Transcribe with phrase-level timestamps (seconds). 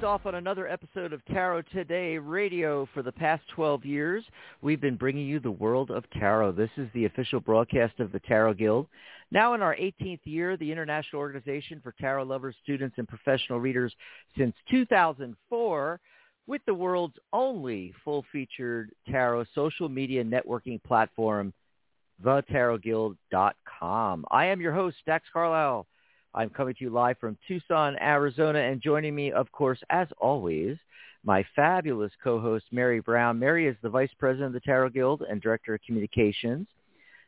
[0.00, 2.88] liftoff, liftoff on another episode of Tarot Today Radio.
[2.94, 4.24] For the past 12 years,
[4.62, 6.52] we've been bringing you the world of tarot.
[6.52, 8.86] This is the official broadcast of the Tarot Guild.
[9.30, 13.94] Now in our 18th year, the international organization for tarot lovers, students, and professional readers
[14.36, 16.00] since 2004
[16.46, 21.52] with the world's only full-featured tarot social media networking platform,
[22.24, 24.24] thetarotguild.com.
[24.30, 25.86] I am your host, Dax Carlisle.
[26.34, 30.76] I'm coming to you live from Tucson, Arizona, and joining me, of course, as always,
[31.24, 33.38] my fabulous co-host, Mary Brown.
[33.38, 36.66] Mary is the Vice President of the Tarot Guild and Director of Communications.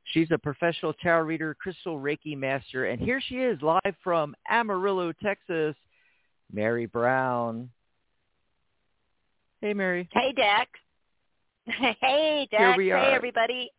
[0.05, 5.13] She's a professional tarot reader, crystal Reiki master, and here she is live from Amarillo,
[5.23, 5.77] Texas,
[6.53, 7.71] Mary Brown.
[9.61, 10.09] Hey, Mary.
[10.13, 10.71] Hey, Dax.
[12.01, 12.77] Hey, Here Dax.
[12.79, 13.71] we Hey, everybody.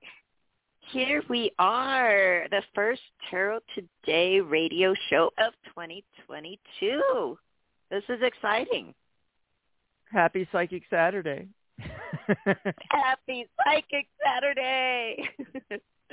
[0.91, 7.37] Here we are, the first Tarot Today radio show of 2022.
[7.89, 8.93] This is exciting.
[10.11, 11.47] Happy Psychic Saturday.
[12.89, 15.29] Happy Psychic Saturday.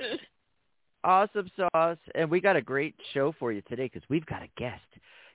[1.05, 1.99] awesome sauce.
[2.15, 4.81] And we got a great show for you today because we've got a guest.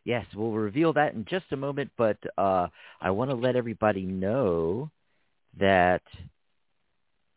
[0.04, 2.68] Yes, we'll reveal that in just a moment, but uh,
[3.02, 4.92] I want to let everybody know
[5.60, 6.04] that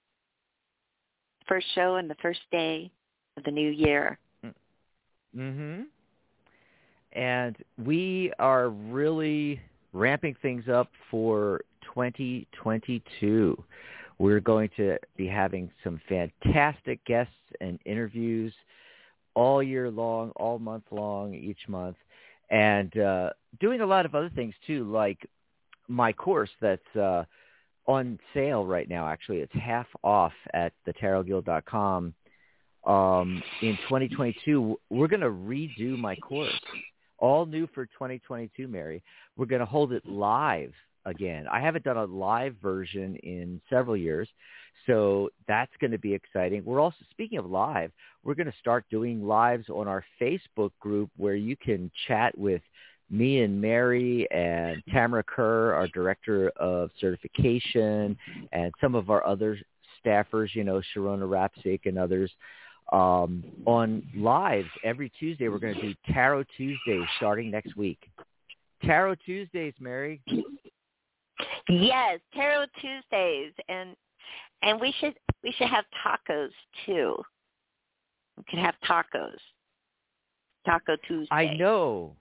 [1.48, 2.90] First show and the first day
[3.38, 4.18] of the new year.
[5.36, 5.88] Mhm.
[7.14, 9.62] And we are really
[9.94, 13.64] ramping things up for 2022.
[14.18, 18.54] We're going to be having some fantastic guests and interviews
[19.36, 21.98] all year long, all month long, each month,
[22.50, 25.28] and uh, doing a lot of other things too, like
[25.88, 27.24] my course that's uh,
[27.88, 29.08] on sale right now.
[29.08, 32.14] Actually, it's half off at thetarotguild.com.
[32.86, 36.54] Um, in 2022, we're going to redo my course,
[37.18, 38.68] all new for 2022.
[38.68, 39.02] Mary,
[39.38, 40.74] we're going to hold it live
[41.06, 41.46] again.
[41.52, 44.28] I haven't done a live version in several years,
[44.88, 46.64] So that's going to be exciting.
[46.66, 47.92] We're also speaking of live,
[48.24, 52.62] we're going to start doing lives on our Facebook group where you can chat with
[53.10, 58.18] me and Mary and Tamara Kerr, our director of certification,
[58.52, 59.58] and some of our other
[60.04, 62.32] staffers, you know, Sharona Rapsik and others,
[62.94, 65.50] um, on lives every Tuesday.
[65.50, 68.00] We're going to do Tarot Tuesdays starting next week.
[68.84, 70.22] Tarot Tuesdays, Mary.
[71.68, 73.96] Yes, Tarot Tuesdays, and
[74.62, 76.50] and we should we should have tacos
[76.86, 77.16] too.
[78.38, 79.38] We could have tacos.
[80.66, 81.36] Taco Tuesday.
[81.36, 82.16] I know.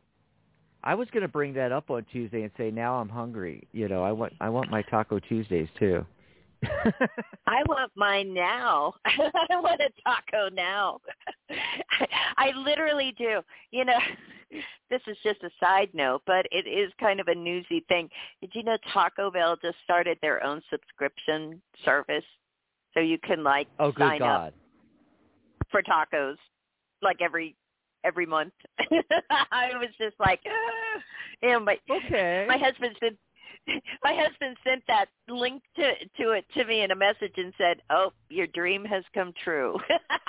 [0.84, 3.68] I was going to bring that up on Tuesday and say now I'm hungry.
[3.72, 6.04] You know, I want I want my Taco Tuesdays too.
[7.46, 8.94] I want mine now.
[9.04, 10.98] I want a taco now.
[12.36, 13.40] I literally do.
[13.70, 13.98] You know,
[14.90, 18.08] this is just a side note, but it is kind of a newsy thing.
[18.40, 22.24] Did you know Taco Bell just started their own subscription service?
[22.94, 24.48] So you can like oh, good sign God.
[24.48, 24.54] up
[25.70, 26.36] for tacos
[27.00, 27.56] like every
[28.04, 28.52] every month.
[29.30, 31.00] I was just like, ah.
[31.42, 32.44] and my okay.
[32.48, 33.16] my husband said
[34.04, 37.82] my husband sent that link to to it to me in a message and said,
[37.90, 39.78] "Oh, your dream has come true."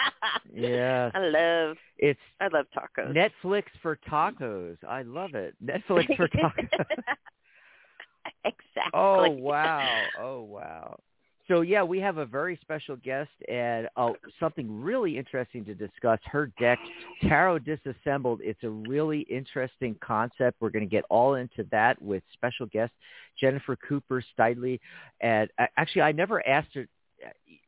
[0.53, 1.11] yeah.
[1.13, 3.15] I love it's I love tacos.
[3.15, 4.77] Netflix for tacos.
[4.87, 5.55] I love it.
[5.63, 6.67] Netflix for tacos.
[8.45, 8.91] exactly.
[8.93, 10.05] Oh wow.
[10.19, 10.99] Oh wow.
[11.47, 16.19] So yeah, we have a very special guest and uh, something really interesting to discuss.
[16.25, 16.79] Her deck,
[17.21, 18.39] Tarot Disassembled.
[18.41, 20.57] It's a really interesting concept.
[20.61, 22.93] We're going to get all into that with special guest
[23.39, 24.79] Jennifer Cooper Steidley.
[25.19, 26.87] And uh, actually, I never asked her.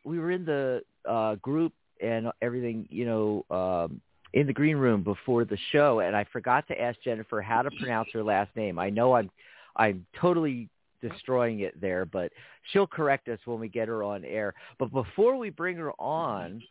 [0.06, 4.02] We were in the uh, group and everything, you know, um,
[4.34, 7.72] in the green room before the show, and I forgot to ask Jennifer how to
[7.80, 8.78] pronounce her last name.
[8.78, 9.32] I know I'm
[9.78, 10.70] I'm totally
[11.02, 12.32] destroying it there, but
[12.72, 14.54] she'll correct us when we get her on air.
[14.80, 16.62] But before we bring her on,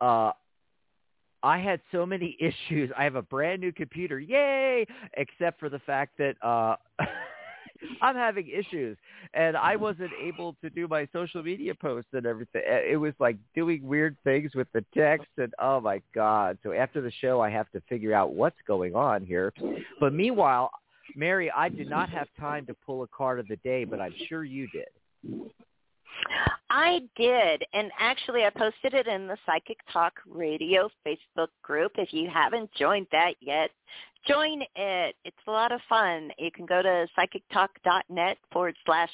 [0.00, 0.32] uh,
[1.42, 2.90] I had so many issues.
[2.96, 4.86] I have a brand new computer, yay!
[5.16, 6.76] Except for the fact that uh,
[8.02, 8.96] I'm having issues,
[9.34, 12.62] and I wasn't able to do my social media posts and everything.
[12.64, 16.58] It was like doing weird things with the text, and oh my god!
[16.62, 19.52] So after the show, I have to figure out what's going on here.
[20.00, 20.70] But meanwhile,
[21.16, 24.14] Mary, I did not have time to pull a card of the day, but I'm
[24.28, 25.50] sure you did.
[26.70, 31.92] I did, and actually I posted it in the Psychic Talk Radio Facebook group.
[31.96, 33.70] If you haven't joined that yet,
[34.26, 35.14] join it.
[35.24, 36.30] It's a lot of fun.
[36.38, 39.10] You can go to psychictalk.net forward slash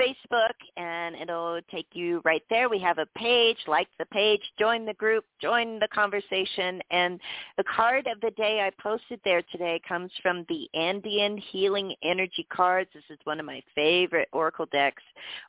[0.00, 2.68] Facebook and it'll take you right there.
[2.68, 6.80] We have a page, like the page, join the group, join the conversation.
[6.90, 7.20] And
[7.56, 12.46] the card of the day I posted there today comes from the Andean Healing Energy
[12.52, 12.90] cards.
[12.94, 15.02] This is one of my favorite oracle decks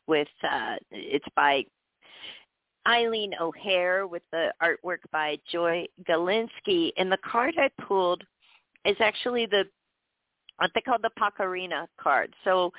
[0.08, 1.64] with uh it's by
[2.88, 6.92] Eileen O'Hare with the artwork by Joy Galinsky.
[6.98, 8.24] And the card I pulled
[8.86, 9.64] is actually the
[10.58, 12.34] what they call the Pacarina card.
[12.44, 12.72] So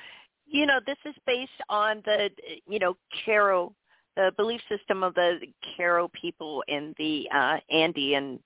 [0.45, 2.29] you know, this is based on the,
[2.67, 2.95] you know,
[3.25, 3.73] Q'ero,
[4.15, 5.39] the belief system of the
[5.77, 8.39] Q'ero people in the uh, Andean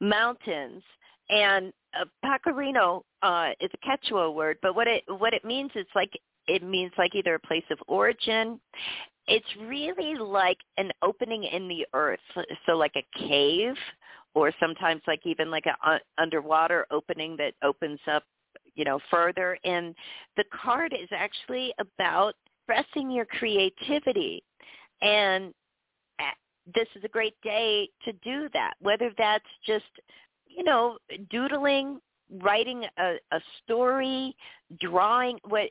[0.00, 0.82] mountains.
[1.30, 5.86] And uh, Pacarino uh, is a Quechua word, but what it what it means is
[5.94, 6.12] like
[6.46, 8.60] it means like either a place of origin.
[9.26, 12.18] It's really like an opening in the earth,
[12.64, 13.74] so like a cave,
[14.34, 18.22] or sometimes like even like a uh, underwater opening that opens up
[18.74, 19.58] you know, further.
[19.64, 19.94] And
[20.36, 22.34] the card is actually about
[22.68, 24.42] expressing your creativity.
[25.00, 25.52] And
[26.18, 26.24] uh,
[26.74, 29.84] this is a great day to do that, whether that's just,
[30.46, 30.98] you know,
[31.30, 32.00] doodling,
[32.42, 34.36] writing a, a story,
[34.80, 35.70] drawing, what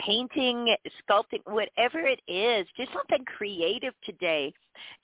[0.00, 4.52] painting, sculpting, whatever it is, do something creative today.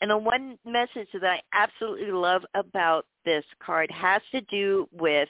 [0.01, 5.29] And the one message that I absolutely love about this card has to do with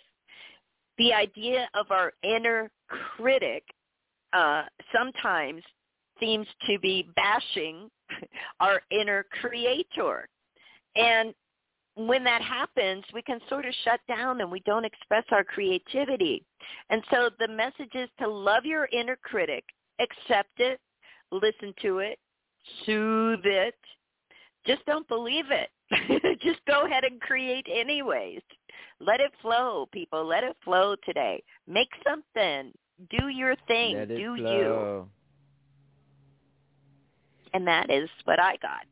[0.98, 3.64] the idea of our inner critic
[4.32, 5.62] uh, sometimes
[6.20, 7.88] seems to be bashing
[8.60, 10.28] our inner creator.
[10.96, 11.34] And
[11.96, 16.44] when that happens, we can sort of shut down and we don't express our creativity.
[16.90, 19.64] And so the message is to love your inner critic,
[20.00, 20.80] accept it,
[21.30, 22.18] listen to it,
[22.84, 23.74] soothe it.
[24.66, 25.70] Just don't believe it.
[26.42, 28.40] Just go ahead and create anyways.
[29.00, 30.24] Let it flow, people.
[30.24, 31.42] Let it flow today.
[31.66, 32.72] Make something.
[33.10, 33.96] Do your thing.
[33.96, 35.08] Let Do you.
[37.52, 38.86] And that is what I got.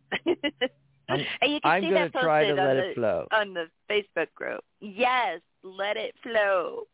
[1.09, 2.89] I'm, and you can I'm see going that to try to posted let on it
[2.89, 3.27] the, flow.
[3.33, 4.61] on the Facebook group.
[4.81, 6.85] Yes, let it flow.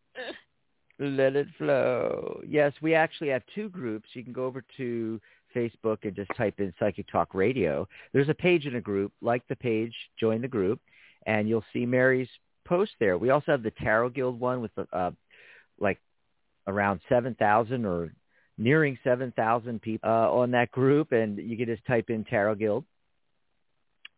[0.99, 2.41] Let it flow.
[2.47, 4.09] Yes, we actually have two groups.
[4.15, 5.21] You can go over to
[5.55, 7.87] Facebook and just type in Psychic Talk Radio.
[8.13, 9.13] There's a page in a group.
[9.21, 10.81] Like the page, join the group,
[11.27, 12.29] and you'll see Mary's
[12.69, 13.17] post there.
[13.17, 15.11] We also have the Tarot Guild one with uh,
[15.81, 15.99] like
[16.67, 18.13] around 7,000 or
[18.59, 22.85] nearing 7,000 people uh, on that group, and you can just type in Tarot Guild.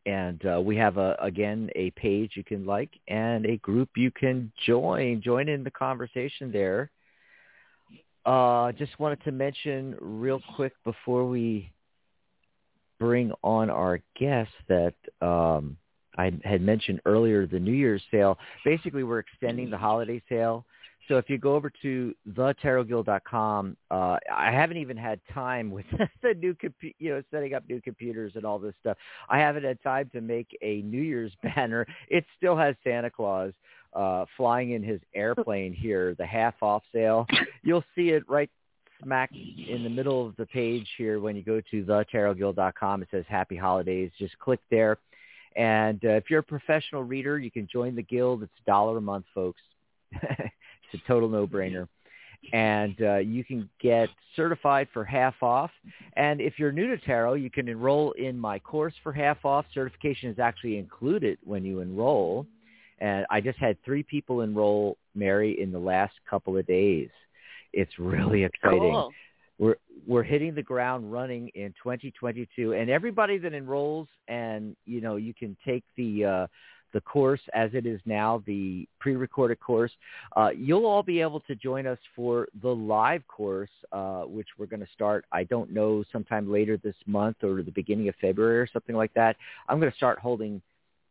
[0.06, 4.10] And uh, we have, a, again, a page you can like and a group you
[4.10, 5.20] can join.
[5.22, 6.90] Join in the conversation there.
[8.24, 11.70] Uh, just wanted to mention real quick before we
[12.98, 15.76] bring on our guest that um,
[16.18, 18.38] I had mentioned earlier the New Year's sale.
[18.64, 20.64] Basically, we're extending the holiday sale
[21.10, 25.86] so if you go over to thetarotguild.com, uh, I haven't even had time with
[26.22, 28.96] the new, compu- you know, setting up new computers and all this stuff.
[29.28, 31.84] I haven't had time to make a New Year's banner.
[32.08, 33.52] It still has Santa Claus
[33.92, 37.26] uh, flying in his airplane here, the half off sale.
[37.64, 38.50] You'll see it right
[39.02, 43.02] smack in the middle of the page here when you go to thetarotguild.com.
[43.02, 44.12] It says Happy Holidays.
[44.16, 44.98] Just click there.
[45.56, 48.42] And uh, if you're a professional reader, you can join the guild.
[48.42, 49.60] It's a dollar a month, folks.
[50.92, 51.86] It's a total no-brainer.
[52.52, 55.70] And uh, you can get certified for half off.
[56.16, 59.66] And if you're new to tarot, you can enroll in my course for half off.
[59.74, 62.46] Certification is actually included when you enroll.
[62.98, 67.10] And I just had three people enroll, Mary, in the last couple of days.
[67.72, 68.80] It's really exciting.
[68.80, 69.12] Cool.
[69.60, 69.76] We're
[70.06, 75.34] we're hitting the ground running in 2022, and everybody that enrolls, and you know, you
[75.34, 76.46] can take the uh,
[76.94, 79.92] the course as it is now, the pre-recorded course.
[80.34, 84.66] Uh, you'll all be able to join us for the live course, uh, which we're
[84.66, 88.58] going to start, I don't know, sometime later this month or the beginning of February
[88.58, 89.36] or something like that.
[89.68, 90.60] I'm going to start holding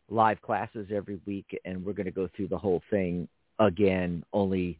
[0.10, 3.28] live classes every week, and we're going to go through the whole thing
[3.60, 4.80] again, only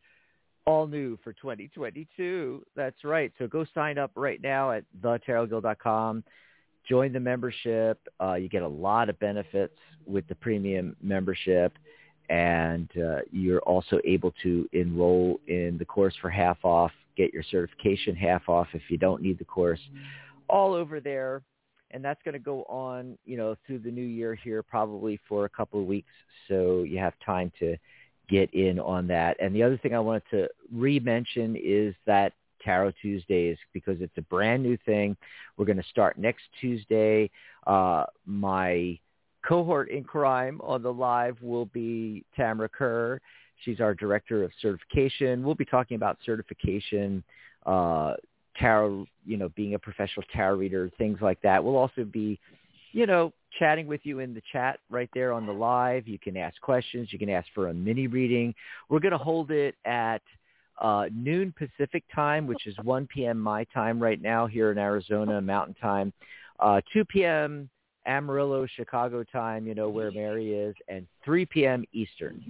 [0.66, 2.66] all new for 2022.
[2.76, 3.32] That's right.
[3.40, 6.24] So go sign up right now at thetarotguild.com
[6.90, 8.00] join the membership.
[8.22, 11.78] Uh, you get a lot of benefits with the premium membership,
[12.30, 17.44] and uh, you're also able to enroll in the course for half off, get your
[17.44, 19.80] certification half off if you don't need the course,
[20.50, 21.44] all over there.
[21.92, 25.46] And that's going to go on, you know, through the new year here, probably for
[25.46, 26.12] a couple of weeks.
[26.48, 27.78] So you have time to
[28.30, 29.38] get in on that.
[29.40, 32.34] And the other thing I wanted to re-mention is that
[32.64, 35.16] Tarot Tuesdays because it's a brand new thing.
[35.58, 37.30] We're going to start next Tuesday.
[37.66, 39.00] Uh, my
[39.48, 43.20] cohort in crime on the live will be Tamara Kerr.
[43.64, 45.44] She's our director of certification.
[45.44, 47.24] We'll be talking about certification,
[47.66, 48.14] uh,
[48.58, 51.64] tarot, you know, being a professional tarot reader, things like that.
[51.64, 52.40] We'll also be,
[52.92, 56.08] you know, chatting with you in the chat right there on the live.
[56.08, 57.10] You can ask questions.
[57.12, 58.54] You can ask for a mini reading.
[58.90, 60.22] We're going to hold it at–
[60.80, 63.40] uh, noon Pacific time, which is 1 p.m.
[63.40, 66.14] my time right now here in Arizona Mountain Time,
[66.60, 67.70] uh, 2 p.m.
[68.06, 71.84] Amarillo, Chicago time, you know, where Mary is, and 3 p.m.
[71.92, 72.42] Eastern.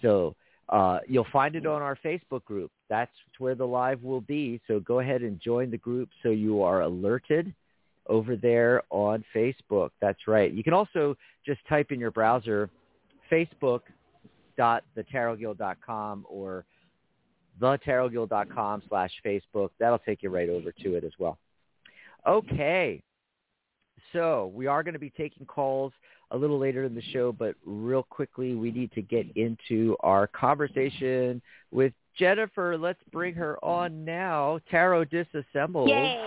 [0.00, 0.34] So
[0.68, 2.70] uh, you'll find it on our Facebook group.
[2.88, 4.60] That's where the live will be.
[4.68, 7.52] So go ahead and join the group so you are alerted
[8.10, 9.88] over there on Facebook.
[10.00, 10.52] That's right.
[10.52, 12.68] You can also just type in your browser
[13.32, 16.66] facebook.thetarotguild.com or
[17.62, 19.70] thetarotguild.com slash Facebook.
[19.78, 21.38] That'll take you right over to it as well.
[22.26, 23.02] Okay.
[24.12, 25.92] So we are going to be taking calls
[26.32, 30.26] a little later in the show, but real quickly, we need to get into our
[30.26, 31.40] conversation
[31.70, 32.76] with Jennifer.
[32.76, 34.58] Let's bring her on now.
[34.70, 35.88] Tarot Disassembled.
[35.88, 36.18] Yay.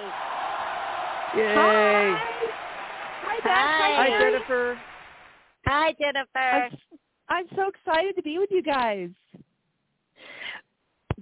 [1.35, 1.55] Yay.
[1.55, 2.15] Hi.
[3.23, 3.95] Hi, Hi.
[3.95, 4.79] Hi, Jennifer.
[5.65, 6.37] Hi, Jennifer.
[6.37, 6.77] I'm,
[7.29, 9.09] I'm so excited to be with you guys.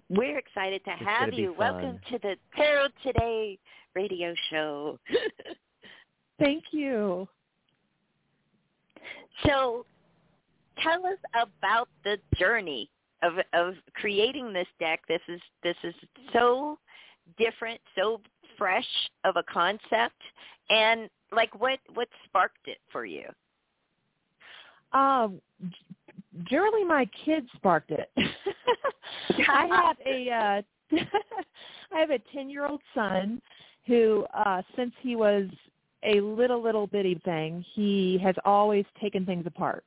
[0.09, 1.55] We're excited to It's have you.
[1.57, 3.57] Welcome to the Tarot Today
[3.95, 4.99] radio show.
[6.39, 7.27] Thank you.
[9.45, 9.85] so
[10.83, 12.89] tell us about the journey
[13.23, 15.01] of of creating this deck.
[15.07, 15.93] This is this is
[16.33, 16.77] so
[17.37, 18.19] different, so
[18.61, 18.85] fresh
[19.23, 20.21] of a concept
[20.69, 23.23] and like what what sparked it for you?
[24.93, 25.41] Um,
[26.43, 28.11] generally, my kids sparked it.
[29.49, 30.95] I have a uh,
[31.91, 33.41] I have a ten year old son
[33.87, 35.47] who, uh, since he was
[36.03, 39.83] a little little bitty thing, he has always taken things apart,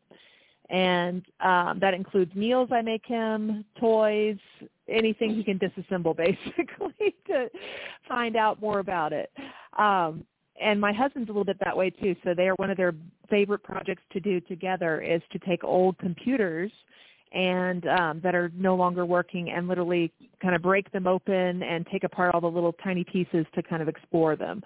[0.70, 4.38] and um, that includes meals I make him, toys,
[4.88, 7.50] anything he can disassemble, basically to
[8.08, 9.30] find out more about it.
[9.78, 10.24] Um,
[10.60, 12.14] and my husband's a little bit that way too.
[12.24, 12.94] So they're one of their
[13.28, 16.70] favorite projects to do together is to take old computers
[17.32, 21.84] and um, that are no longer working and literally kind of break them open and
[21.90, 24.62] take apart all the little tiny pieces to kind of explore them.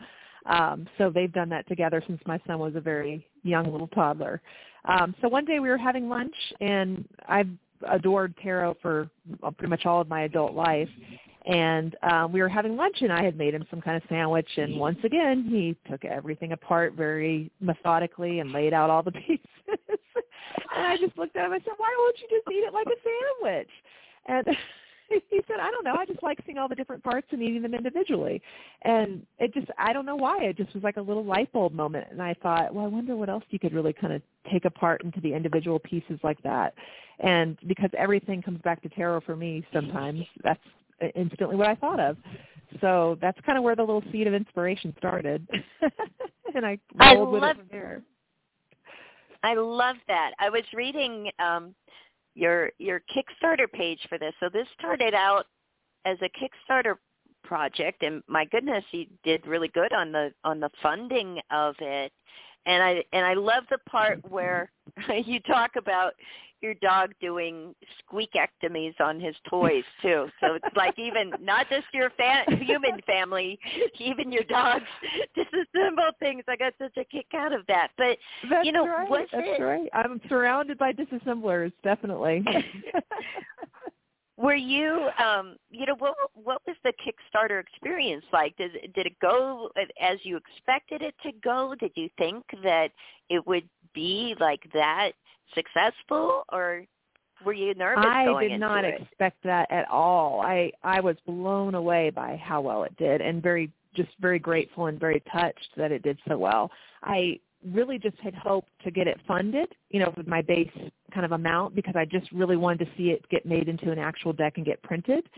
[0.49, 4.41] Um, so they've done that together since my son was a very young little toddler.
[4.87, 7.49] Um, so one day we were having lunch, and I've
[7.89, 9.09] adored tarot for
[9.57, 10.89] pretty much all of my adult life.
[11.47, 14.49] And um, we were having lunch, and I had made him some kind of sandwich.
[14.57, 19.41] And once again, he took everything apart very methodically and laid out all the pieces.
[19.67, 21.53] and I just looked at him.
[21.53, 23.71] I said, "Why won't you just eat it like a sandwich?"
[24.27, 24.47] And
[25.31, 25.95] he said, I don't know.
[25.99, 28.43] I just like seeing all the different parts and eating them individually.
[28.83, 30.43] And it just, I don't know why.
[30.43, 32.09] It just was like a little light bulb moment.
[32.11, 35.03] And I thought, well, I wonder what else you could really kind of take apart
[35.05, 36.75] into the individual pieces like that.
[37.21, 40.61] And because everything comes back to tarot for me sometimes, that's
[41.15, 42.17] instantly what I thought of.
[42.81, 45.47] So that's kind of where the little seed of inspiration started.
[46.55, 48.03] and I rolled I with love, it from there.
[49.43, 50.33] I love that.
[50.39, 51.75] I was reading um
[52.39, 54.33] your your Kickstarter page for this.
[54.41, 55.47] So this started out
[56.05, 56.95] as a Kickstarter
[57.45, 62.13] project and my goodness, you did really good on the on the funding of it.
[62.67, 64.71] And I and I love the part where
[65.25, 66.13] you talk about
[66.61, 67.75] your dog doing
[68.11, 70.29] squeakectomies on his toys too.
[70.41, 73.59] So it's like even not just your fa- human family,
[73.99, 74.85] even your dogs
[75.37, 76.45] disassemble things.
[76.49, 77.89] I got such a kick out of that.
[77.97, 78.19] But
[78.51, 79.09] That's you know, right.
[79.09, 79.89] was That's it right.
[79.93, 82.45] I'm surrounded by disassemblers, definitely.
[84.39, 89.19] were you um you know what what was the kickstarter experience like did did it
[89.21, 89.69] go
[90.01, 92.91] as you expected it to go did you think that
[93.29, 95.13] it would be like that
[95.55, 96.85] successful or
[97.45, 99.01] were you nervous I did not it?
[99.01, 100.41] expect that at all.
[100.41, 104.87] I I was blown away by how well it did and very just very grateful
[104.87, 106.71] and very touched that it did so well.
[107.03, 107.39] I
[107.73, 110.71] really just had hoped to get it funded, you know, with my base
[111.13, 113.99] kind of amount because I just really wanted to see it get made into an
[113.99, 115.29] actual deck and get printed.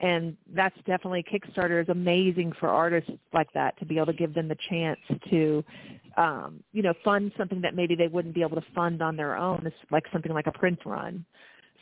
[0.00, 4.34] And that's definitely Kickstarter is amazing for artists like that to be able to give
[4.34, 4.98] them the chance
[5.30, 5.64] to
[6.16, 9.36] um, you know, fund something that maybe they wouldn't be able to fund on their
[9.36, 9.62] own.
[9.66, 11.24] It's like something like a print run.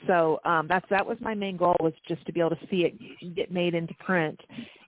[0.06, 2.84] So um, that's that was my main goal was just to be able to see
[2.84, 4.40] it get made into print.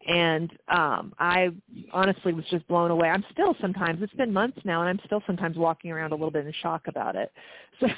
[0.09, 1.51] And um, I
[1.93, 3.09] honestly was just blown away.
[3.09, 6.33] I'm still sometimes it's been months now, and I'm still sometimes walking around a little
[6.33, 7.33] bit in shock about it.
[7.81, 7.89] So,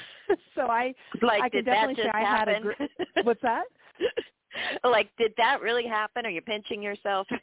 [0.55, 2.73] so I like I can definitely say I had a happen?
[2.75, 3.63] gr- what's that?
[4.83, 6.25] like did that really happen?
[6.25, 7.27] Are you pinching yourself?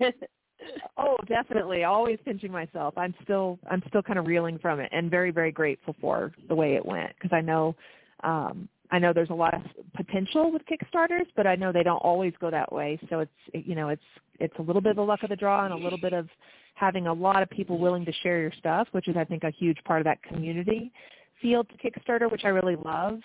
[0.97, 1.85] Oh, definitely.
[1.85, 2.95] Always pinching myself.
[2.97, 6.55] I'm still I'm still kind of reeling from it and very very grateful for the
[6.55, 7.75] way it went because I know
[8.23, 9.63] um I know there's a lot of
[9.95, 12.99] potential with Kickstarters, but I know they don't always go that way.
[13.11, 14.03] So it's you know, it's
[14.39, 16.29] it's a little bit of the luck of the draw and a little bit of
[16.75, 19.51] having a lot of people willing to share your stuff, which is I think a
[19.51, 20.93] huge part of that community
[21.41, 23.21] field to Kickstarter, which I really love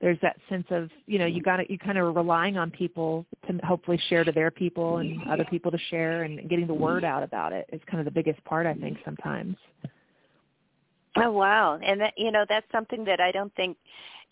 [0.00, 3.26] there's that sense of you know you got to you kind of relying on people
[3.46, 7.04] to hopefully share to their people and other people to share and getting the word
[7.04, 9.56] out about it is kind of the biggest part I think sometimes.
[11.16, 13.76] Oh wow, and that you know that's something that I don't think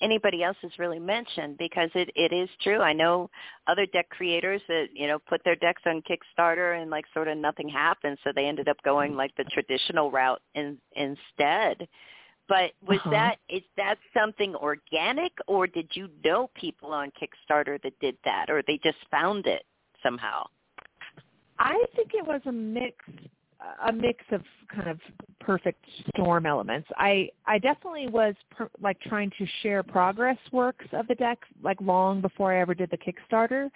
[0.00, 2.80] anybody else has really mentioned because it it is true.
[2.80, 3.30] I know
[3.66, 7.36] other deck creators that you know put their decks on Kickstarter and like sort of
[7.36, 11.88] nothing happened, so they ended up going like the traditional route in, instead.
[12.48, 13.10] But was Uh-huh.
[13.10, 18.50] that is that something organic, or did you know people on Kickstarter that did that,
[18.50, 19.64] or they just found it
[20.02, 20.46] somehow?
[21.58, 23.04] I think it was a mix
[23.84, 25.00] a mix of kind of
[25.40, 26.88] perfect storm elements.
[26.96, 31.80] I I definitely was per, like trying to share progress works of the deck like
[31.80, 33.70] long before I ever did the Kickstarter.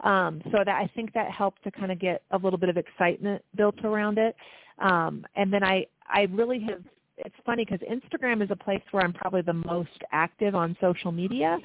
[0.00, 2.76] Um, so that I think that helped to kind of get a little bit of
[2.76, 4.36] excitement built around it.
[4.78, 6.82] Um, and then I I really have
[7.18, 11.12] it's funny because Instagram is a place where I'm probably the most active on social
[11.12, 11.58] media,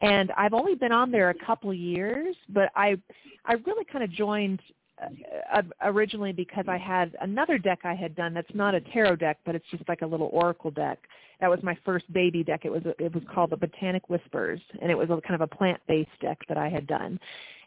[0.00, 2.96] and I've only been on there a couple years, but I
[3.44, 4.60] I really kind of joined
[5.02, 9.38] uh, originally because I had another deck I had done that's not a tarot deck,
[9.44, 10.98] but it's just like a little oracle deck.
[11.40, 12.64] That was my first baby deck.
[12.64, 15.46] It was it was called the Botanic Whispers, and it was a kind of a
[15.46, 17.18] plant-based deck that I had done.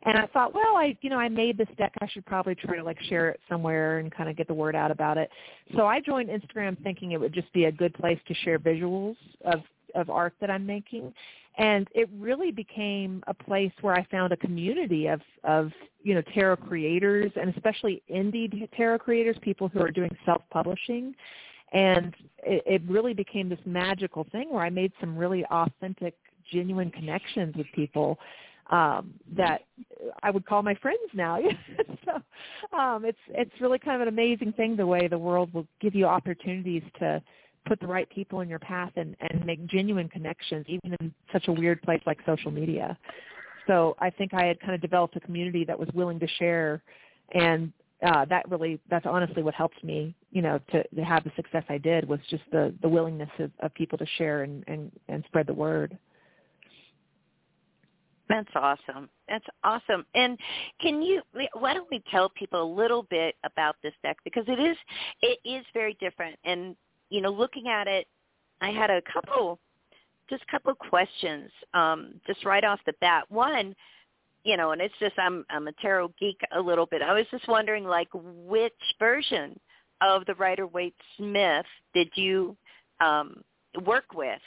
[0.04, 1.94] And I thought, well, I you know I made this deck.
[2.02, 4.76] I should probably try to like share it somewhere and kind of get the word
[4.76, 5.30] out about it.
[5.76, 9.16] So I joined Instagram thinking it would just be a good place to share visuals
[9.46, 9.62] of
[9.96, 11.14] of art that I'm making.
[11.58, 15.72] And it really became a place where I found a community of, of
[16.04, 21.16] you know, tarot creators and especially indie tarot creators, people who are doing self-publishing.
[21.74, 26.16] And it, it really became this magical thing where I made some really authentic,
[26.52, 28.20] genuine connections with people
[28.70, 29.62] um, that
[30.24, 31.40] I would call my friends now.
[32.06, 35.68] so um, it's it's really kind of an amazing thing the way the world will
[35.80, 37.22] give you opportunities to
[37.66, 41.48] put the right people in your path and and make genuine connections even in such
[41.48, 42.98] a weird place like social media.
[43.68, 46.82] So i think i had kind of developed a community that was willing to share
[47.34, 47.74] and
[48.06, 51.64] uh that really that's honestly what helped me you know to, to have the success
[51.68, 55.24] i did was just the the willingness of, of people to share and and and
[55.28, 55.98] spread the word
[58.30, 59.10] that's awesome.
[59.28, 60.06] That's awesome.
[60.14, 60.38] And
[60.82, 61.22] can you
[61.54, 64.78] why don't we tell people a little bit about this deck because it is
[65.22, 66.76] it is very different and
[67.10, 68.08] you know looking at it
[68.62, 69.60] I had a couple
[70.30, 73.24] just a couple of questions um just right off the bat.
[73.30, 73.76] One,
[74.44, 77.02] you know, and it's just I'm I'm a tarot geek a little bit.
[77.02, 79.58] I was just wondering like which version
[80.02, 82.58] of the Rider Waite Smith did you
[83.00, 83.42] um
[83.86, 84.42] work with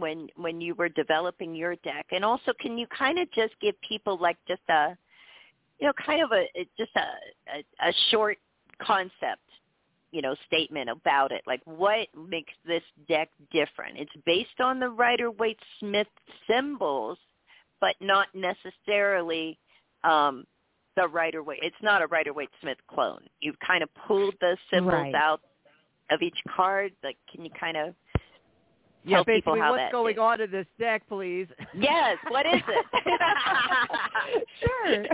[0.00, 2.06] when when you were developing your deck?
[2.10, 4.96] And also can you kind of just give people like just a
[5.78, 6.46] you know kind of a
[6.78, 8.38] just a a, a short
[8.82, 9.42] concept
[10.12, 11.42] you know statement about it?
[11.46, 13.98] Like what makes this deck different?
[13.98, 16.08] It's based on the rider waite smith
[16.48, 17.18] symbols
[17.80, 19.58] but not necessarily
[20.04, 20.44] um
[20.96, 23.22] the rider waite it's not a rider waite smith clone.
[23.40, 25.14] You've kind of pulled the symbols right.
[25.14, 25.40] out
[26.10, 27.94] of each card like can you kind of
[29.06, 30.20] yeah, tell people basically, how what's that going is.
[30.20, 31.46] on in this deck, please?
[31.74, 32.86] Yes, what is it?
[34.60, 35.04] sure.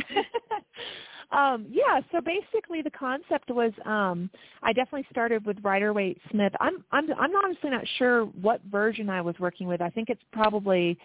[1.39, 4.31] um, yeah, so basically the concept was um,
[4.63, 6.53] I definitely started with Rider Waite Smith.
[6.59, 9.83] I'm I'm I'm honestly not sure what version I was working with.
[9.83, 10.97] I think it's probably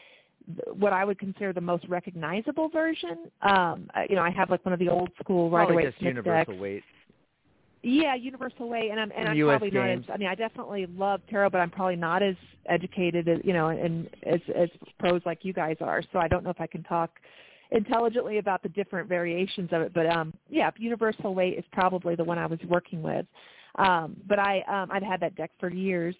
[0.73, 3.29] what I would consider the most recognizable version.
[3.41, 5.99] Um, uh, you know, I have like one of the old school Rider Waite just
[5.99, 6.61] Smith universal decks.
[6.61, 6.83] weight.
[7.83, 10.35] Yeah, Universal Waite, and I'm and From I'm US probably not as I mean I
[10.35, 12.35] definitely love tarot, but I'm probably not as
[12.67, 16.01] educated as you know and as as pros like you guys are.
[16.11, 17.11] So I don't know if I can talk
[17.71, 19.93] intelligently about the different variations of it.
[19.93, 23.25] But um yeah, Universal Waite is probably the one I was working with.
[23.75, 26.15] Um, but I um, I've had that deck for years.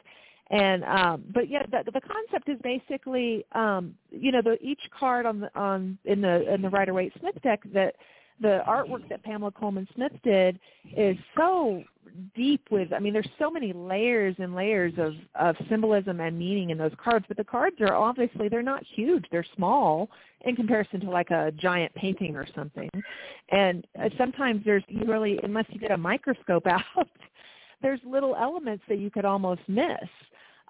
[0.50, 5.26] And um, but yeah, the, the concept is basically um, you know the each card
[5.26, 7.96] on the on in the in the Rider Waite Smith deck that
[8.42, 10.60] the artwork that Pamela Colman Smith did
[10.96, 11.84] is so
[12.36, 16.70] deep with I mean there's so many layers and layers of of symbolism and meaning
[16.70, 19.26] in those cards but the cards are obviously they're not huge.
[19.32, 20.10] They're small
[20.46, 22.90] in comparison to like a giant painting or something.
[23.50, 27.08] And uh, sometimes there's you really unless you get a microscope out
[27.82, 30.10] there's little elements that you could almost miss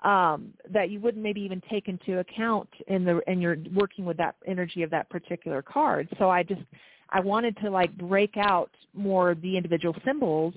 [0.04, 4.18] um, that you wouldn't maybe even take into account in the in your working with
[4.18, 6.08] that energy of that particular card.
[6.20, 6.62] So I just
[7.10, 10.54] I wanted to like break out more the individual symbols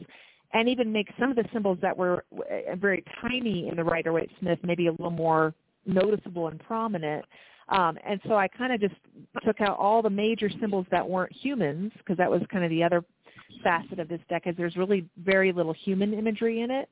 [0.53, 4.13] and even make some of the symbols that were uh, very tiny in the Rider
[4.13, 5.55] Waite Smith maybe a little more
[5.87, 7.25] noticeable and prominent.
[7.69, 8.97] Um, and so I kind of just
[9.45, 12.83] took out all the major symbols that weren't humans because that was kind of the
[12.83, 13.05] other
[13.63, 16.89] facet of this deck is there's really very little human imagery in it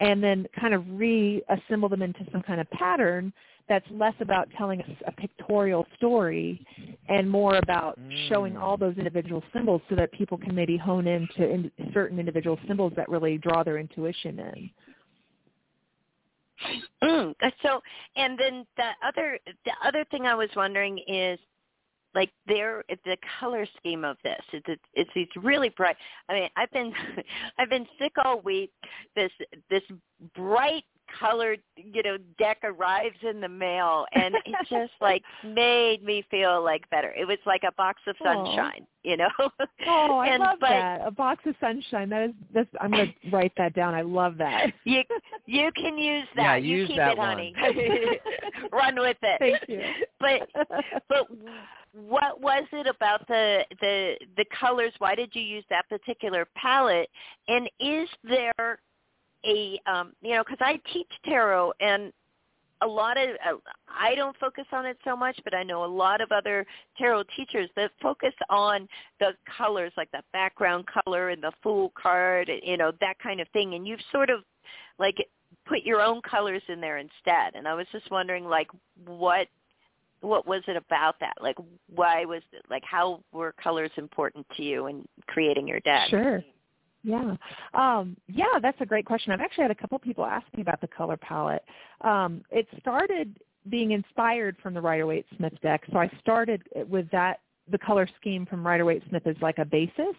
[0.00, 3.32] and then kind of reassemble them into some kind of pattern
[3.68, 6.64] that's less about telling a, a pictorial story
[7.08, 8.60] and more about showing Mm.
[8.62, 12.92] all those individual symbols so that people can maybe hone into in certain individual symbols
[12.96, 14.70] that really draw their intuition in.
[17.02, 17.80] Mm, so,
[18.16, 21.38] and then the other the other thing I was wondering is
[22.14, 25.96] like there the color scheme of this it's it's, it's these really bright
[26.28, 26.92] i mean i've been
[27.58, 28.72] i've been sick all week
[29.14, 29.30] this
[29.70, 29.82] this
[30.34, 30.84] bright
[31.18, 36.62] colored you know deck arrives in the mail and it just like made me feel
[36.62, 38.24] like better it was like a box of Aw.
[38.24, 39.28] sunshine you know
[39.86, 41.00] Oh, I and, love but that.
[41.06, 42.10] A box of sunshine.
[42.10, 43.94] That is that's I'm gonna write that down.
[43.94, 44.66] I love that.
[44.84, 45.02] you
[45.46, 47.30] you can use that Yeah, you use keep that it one.
[47.30, 47.54] honey
[48.72, 49.82] run with it Thank you.
[50.20, 50.48] but
[51.08, 51.26] but
[51.92, 54.92] what was it about the the the colors?
[54.98, 57.08] Why did you use that particular palette?
[57.48, 58.78] And is there
[59.46, 62.12] a um you know because i teach tarot and
[62.82, 63.52] a lot of uh,
[63.88, 67.22] i don't focus on it so much but i know a lot of other tarot
[67.36, 68.88] teachers that focus on
[69.20, 73.48] the colors like the background color and the fool card you know that kind of
[73.48, 73.74] thing.
[73.74, 74.40] And you've sort of
[74.98, 75.16] like
[75.66, 77.54] put your own colors in there instead.
[77.54, 78.68] And i was just wondering like
[79.06, 79.48] what
[80.20, 81.56] what was it about that like
[81.94, 86.42] why was it like how were colors important to you in creating your deck Sure.
[87.04, 87.36] Yeah.
[87.74, 89.32] Um, yeah, that's a great question.
[89.32, 91.64] I've actually had a couple people ask me about the color palette.
[92.00, 93.38] Um, it started
[93.70, 95.82] being inspired from the Rider Waite Smith deck.
[95.92, 99.64] So I started with that the color scheme from Rider Waite Smith as like a
[99.64, 100.16] basis.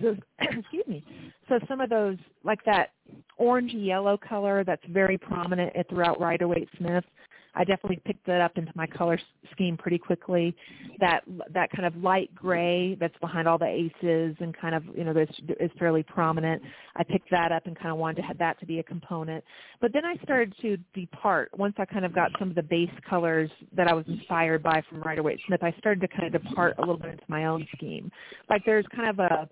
[0.00, 1.04] So excuse me.
[1.48, 2.90] So some of those like that
[3.36, 7.04] orange yellow color that's very prominent throughout Rider Waite Smith.
[7.54, 9.18] I definitely picked that up into my color
[9.52, 10.54] scheme pretty quickly.
[11.00, 15.04] That that kind of light gray that's behind all the aces and kind of you
[15.04, 15.28] know this
[15.60, 16.62] is fairly prominent.
[16.96, 19.44] I picked that up and kind of wanted to have that to be a component.
[19.80, 22.90] But then I started to depart once I kind of got some of the base
[23.08, 25.62] colors that I was inspired by from Rider Waite Smith.
[25.62, 28.10] I started to kind of depart a little bit into my own scheme.
[28.48, 29.48] Like there's kind of a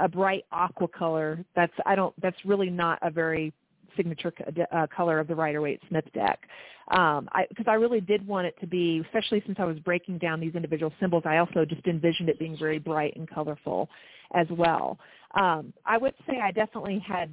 [0.00, 3.52] a bright aqua color that's I don't that's really not a very
[3.96, 4.32] signature
[4.72, 6.40] uh, color of the Rider Waite Smith deck.
[6.88, 10.18] Um, I, because I really did want it to be, especially since I was breaking
[10.18, 13.88] down these individual symbols, I also just envisioned it being very bright and colorful
[14.34, 14.98] as well.
[15.34, 17.30] Um, I would say I definitely had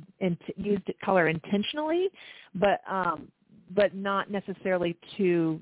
[0.56, 2.08] used color intentionally,
[2.56, 3.28] but um,
[3.74, 5.60] but not necessarily to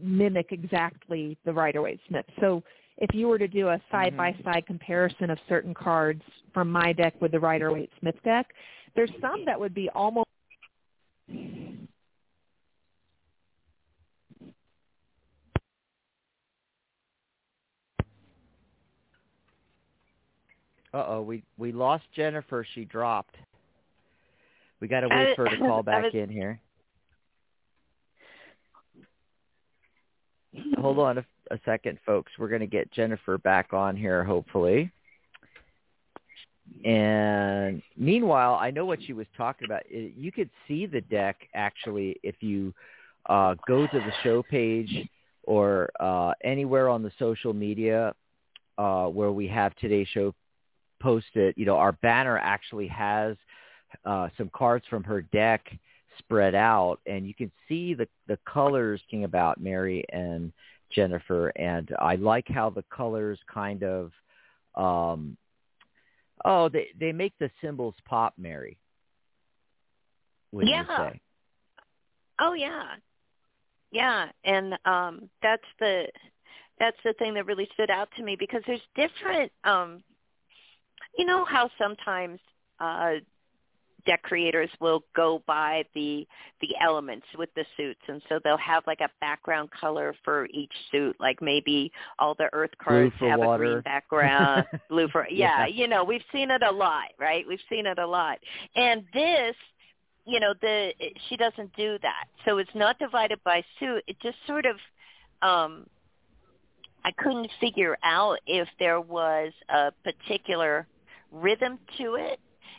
[0.00, 2.24] mimic exactly the Rider Waite Smith.
[2.40, 2.62] So
[2.98, 6.92] if you were to do a side by side comparison of certain cards from my
[6.92, 8.46] deck with the Rider Waite Smith deck,
[8.94, 10.23] there's some that would be almost
[20.94, 22.64] Uh oh, we we lost Jennifer.
[22.74, 23.34] She dropped.
[24.80, 26.60] We got to wait for her to call back was, in here.
[30.78, 32.30] Hold on a, a second, folks.
[32.38, 34.92] We're going to get Jennifer back on here, hopefully.
[36.84, 39.82] And meanwhile, I know what she was talking about.
[39.90, 42.72] You could see the deck actually if you
[43.26, 45.08] uh, go to the show page
[45.42, 48.14] or uh, anywhere on the social media
[48.78, 50.32] uh, where we have today's show
[51.04, 51.54] posted.
[51.56, 53.36] You know, our banner actually has
[54.04, 55.62] uh, some cards from her deck
[56.18, 60.52] spread out, and you can see the the colors king about Mary and
[60.90, 61.48] Jennifer.
[61.50, 64.10] And I like how the colors kind of
[64.74, 65.36] um,
[66.44, 68.76] Oh, they they make the symbols pop, Mary.
[70.52, 71.10] yeah.
[72.40, 72.96] Oh yeah,
[73.92, 76.06] yeah, and um, that's the
[76.78, 79.52] that's the thing that really stood out to me because there's different.
[79.62, 80.02] Um,
[81.18, 82.38] you know how sometimes
[82.80, 83.12] uh,
[84.06, 86.26] deck creators will go by the
[86.60, 90.72] the elements with the suits and so they'll have like a background color for each
[90.90, 93.64] suit like maybe all the earth cards have water.
[93.64, 95.66] a green background blue for yeah, yeah.
[95.66, 97.44] you know we've seen it a lot right?
[97.48, 98.38] We've seen it a lot.
[98.76, 99.56] And this
[100.26, 100.92] you know the
[101.28, 102.26] she doesn't do that.
[102.44, 104.04] So it's not divided by suit.
[104.06, 104.76] It just sort of
[105.42, 105.86] um
[107.04, 110.86] I couldn't figure out if there was a particular
[111.34, 112.38] rhythm to it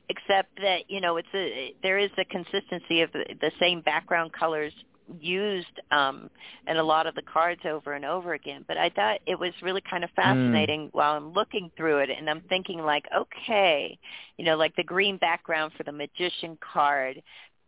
[0.09, 4.31] except that you know it's a there is a consistency of the, the same background
[4.33, 4.73] colors
[5.19, 6.29] used um
[6.67, 9.51] in a lot of the cards over and over again but i thought it was
[9.61, 10.21] really kind of hmm.
[10.21, 10.89] fascinating mm.
[10.93, 13.97] while i'm looking through it and i'm thinking like okay
[14.37, 17.21] you know like the green background for the magician card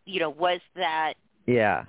[0.06, 1.14] you know was that
[1.46, 1.84] yeah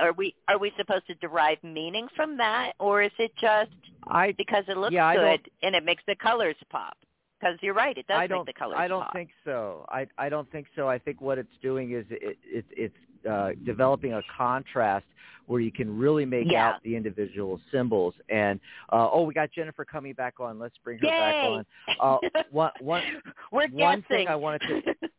[0.00, 3.70] are we are we supposed to derive meaning from that or is it just
[4.10, 6.96] I, because it looks yeah, good and it makes the colors pop
[7.38, 9.12] because you're right, it does I don't, make the colors I don't pop.
[9.12, 9.86] think so.
[9.88, 10.88] I I don't think so.
[10.88, 12.94] I think what it's doing is it, it it's
[13.28, 15.06] uh, developing a contrast
[15.46, 16.68] where you can really make yeah.
[16.68, 18.14] out the individual symbols.
[18.28, 18.60] And
[18.92, 20.58] uh, oh, we got Jennifer coming back on.
[20.58, 21.10] Let's bring her Yay!
[21.10, 21.66] back on.
[22.00, 23.02] Uh, one one
[23.50, 24.02] We're one guessing.
[24.08, 25.08] thing I wanted to.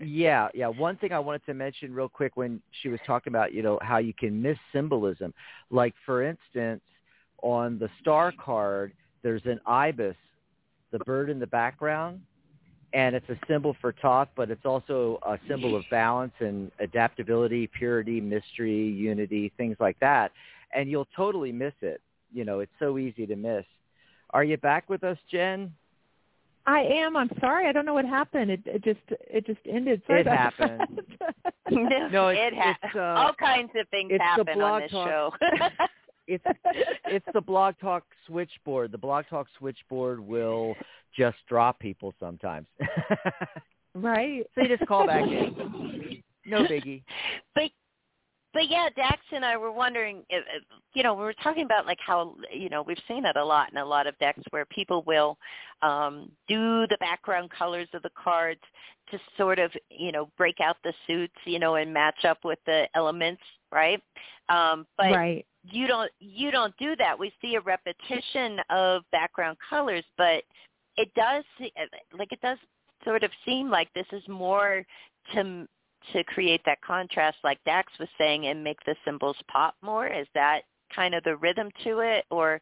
[0.00, 0.68] Yeah, yeah.
[0.68, 3.80] One thing I wanted to mention real quick when she was talking about, you know,
[3.82, 5.34] how you can miss symbolism.
[5.70, 6.82] Like for instance,
[7.42, 10.16] on the star card, there's an ibis
[10.90, 12.20] the bird in the background,
[12.92, 17.66] and it's a symbol for Thoth, but it's also a symbol of balance and adaptability,
[17.66, 20.32] purity, mystery, unity, things like that.
[20.74, 22.00] And you'll totally miss it.
[22.32, 23.64] You know, it's so easy to miss.
[24.30, 25.72] Are you back with us, Jen?
[26.66, 27.16] I am.
[27.16, 27.66] I'm sorry.
[27.66, 28.50] I don't know what happened.
[28.50, 30.02] It, it just it just ended.
[30.06, 30.82] Sorry it happened.
[31.70, 35.08] no, it ha- uh, all kinds of things happen on this talk.
[35.08, 35.32] show.
[36.28, 36.44] it's
[37.06, 38.92] it's the Blog Talk switchboard.
[38.92, 40.76] The Blog Talk switchboard will
[41.16, 42.66] just drop people sometimes.
[43.94, 44.44] right.
[44.54, 46.22] So you just call back in.
[46.46, 47.02] No biggie.
[47.54, 47.70] But
[48.54, 50.42] but yeah, Dax and I were wondering, if,
[50.94, 53.70] you know, we were talking about like how, you know, we've seen it a lot
[53.70, 55.36] in a lot of decks where people will
[55.82, 58.62] um, do the background colors of the cards
[59.10, 62.58] to sort of, you know, break out the suits, you know, and match up with
[62.64, 64.02] the elements, right?
[64.48, 67.18] Um, but right you don't you don't do that.
[67.18, 70.44] We see a repetition of background colors, but
[70.96, 71.84] it does uh,
[72.16, 72.58] like it does
[73.04, 74.84] sort of seem like this is more
[75.34, 75.66] to
[76.12, 80.06] to create that contrast, like Dax was saying, and make the symbols pop more.
[80.06, 80.62] Is that
[80.94, 82.60] kind of the rhythm to it, or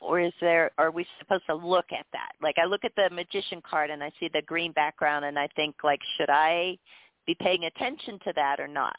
[0.00, 2.32] or is there are we supposed to look at that?
[2.42, 5.48] Like I look at the magician card and I see the green background, and I
[5.56, 6.78] think like, should I
[7.26, 8.96] be paying attention to that or not?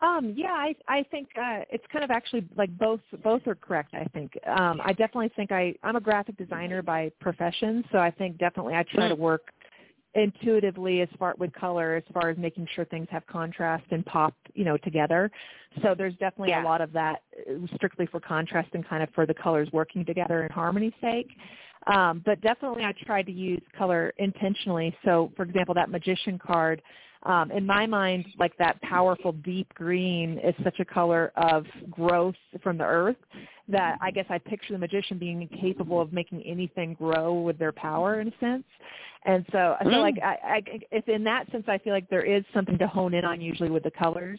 [0.00, 3.94] Um, yeah, I I think uh, it's kind of actually like both both are correct.
[3.94, 8.10] I think um, I definitely think I I'm a graphic designer by profession, so I
[8.10, 9.52] think definitely I try to work
[10.14, 14.34] intuitively as far with color as far as making sure things have contrast and pop
[14.54, 15.30] you know together
[15.82, 16.62] so there's definitely Yeah.
[16.62, 17.22] a lot of that
[17.74, 21.30] strictly for contrast and kind of for the colors working together in harmony's sake
[21.88, 26.80] um, but definitely i tried to use color intentionally so for example that magician card
[27.24, 32.34] um, in my mind like that powerful deep green is such a color of growth
[32.62, 33.16] from the earth
[33.68, 37.72] that I guess I picture the magician being capable of making anything grow with their
[37.72, 38.64] power in a sense.
[39.24, 40.02] And so I feel Mm.
[40.02, 43.14] like I, I, if in that sense, I feel like there is something to hone
[43.14, 44.38] in on usually with the colors.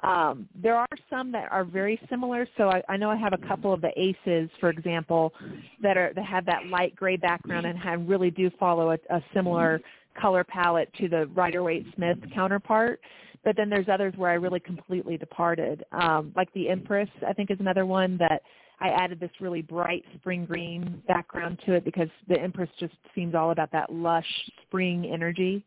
[0.00, 2.48] Um, there are some that are very similar.
[2.56, 5.32] So I, I know I have a couple of the aces, for example,
[5.80, 9.22] that are that have that light gray background and have, really do follow a, a
[9.32, 9.80] similar
[10.14, 13.00] color palette to the Rider Waite Smith counterpart.
[13.44, 15.84] But then there's others where I really completely departed.
[15.92, 18.42] Um, like the Empress, I think is another one that
[18.80, 23.34] I added this really bright spring green background to it because the Empress just seems
[23.34, 24.26] all about that lush
[24.62, 25.64] spring energy.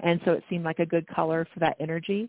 [0.00, 2.28] And so it seemed like a good color for that energy.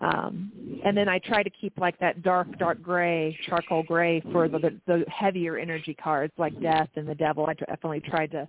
[0.00, 0.50] Um,
[0.84, 4.58] and then I try to keep like that dark, dark gray, charcoal gray for the,
[4.58, 7.46] the, the heavier energy cards like Death and the Devil.
[7.46, 8.46] I definitely tried to,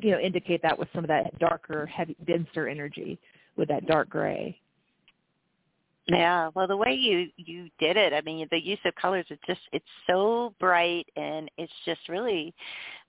[0.00, 3.18] you know, indicate that with some of that darker, heavy, denser energy
[3.56, 4.58] with that dark gray.
[6.08, 9.38] Yeah, well, the way you you did it, I mean, the use of colors is
[9.46, 12.52] just it's so bright and it's just really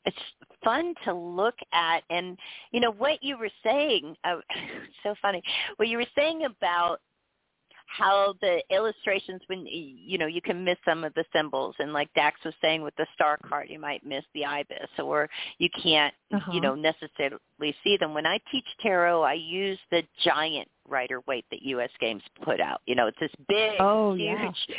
[0.06, 0.18] it's
[0.64, 2.38] fun to look at and
[2.72, 4.36] you know what you were saying uh,
[5.04, 5.42] so funny
[5.78, 7.00] what you were saying about
[7.98, 12.10] how the illustrations when you know you can miss some of the symbols and like
[12.16, 15.30] Dax was saying with the star card you might miss the ibis or
[15.60, 16.52] you can't Uh-huh.
[16.54, 21.46] you know necessarily see them when I teach tarot I use the giant Rider Waite
[21.52, 24.26] that US Games put out you know it's this big Oh, huge
[24.70, 24.76] yeah.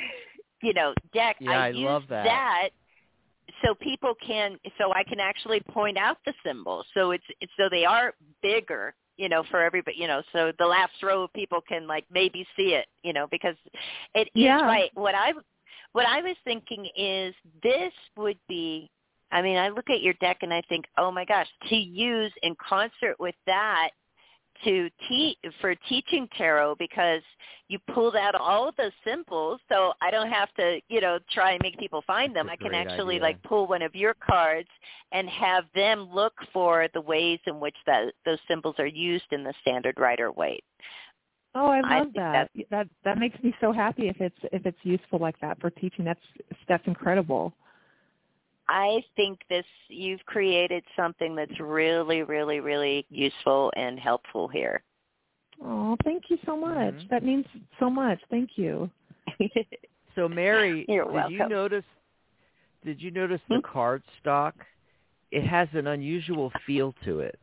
[0.63, 2.25] you know deck Yeah, I use love that.
[2.25, 2.69] that
[3.63, 7.69] so people can so I can actually point out the symbols so it's, it's so
[7.71, 11.61] they are bigger you know for everybody you know so the last row of people
[11.67, 13.57] can like maybe see it you know because
[14.15, 14.61] it is Yeah.
[14.63, 15.33] right what I
[15.93, 18.91] what I was thinking is this would be
[19.33, 22.33] I mean I look at your deck and I think oh my gosh to use
[22.43, 23.91] in concert with that
[24.65, 27.23] to teach for teaching tarot because
[27.69, 31.53] you pulled out all of those symbols so I don't have to, you know, try
[31.53, 32.49] and make people find them.
[32.51, 33.23] i can actually idea.
[33.23, 34.69] like pull one of your cards
[35.13, 39.43] and have them look for the ways in which that those symbols are used in
[39.43, 40.65] the standard Rider Waite.
[41.55, 42.51] Oh, I I love think that.
[42.71, 46.05] That that makes me so happy if it's if it's useful like that for teaching.
[46.05, 46.21] That's
[46.69, 47.55] that's incredible.
[48.69, 54.83] I think this you've created something that's really, really, really useful and helpful here.
[55.63, 56.95] Oh, thank you so much.
[56.95, 57.09] Mhm.
[57.09, 57.47] That means
[57.79, 58.21] so much.
[58.31, 58.91] Thank you.
[60.15, 61.85] So Mary, You're did you notice
[62.85, 63.61] did you notice the Hmm?
[63.61, 64.55] card stock?
[65.31, 67.39] It has an unusual feel to it.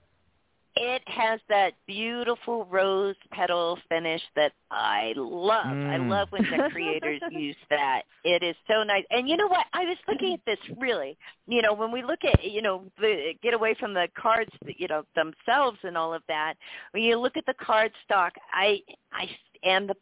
[0.83, 5.77] It has that beautiful rose petal finish that I love.
[5.87, 6.09] I Mm.
[6.09, 8.01] love when the creators use that.
[8.23, 9.05] It is so nice.
[9.11, 9.67] And you know what?
[9.73, 11.17] I was looking at this really.
[11.47, 14.87] You know, when we look at you know the get away from the cards, you
[14.87, 16.55] know themselves and all of that.
[16.93, 19.29] When you look at the card stock, I I
[19.63, 19.95] and the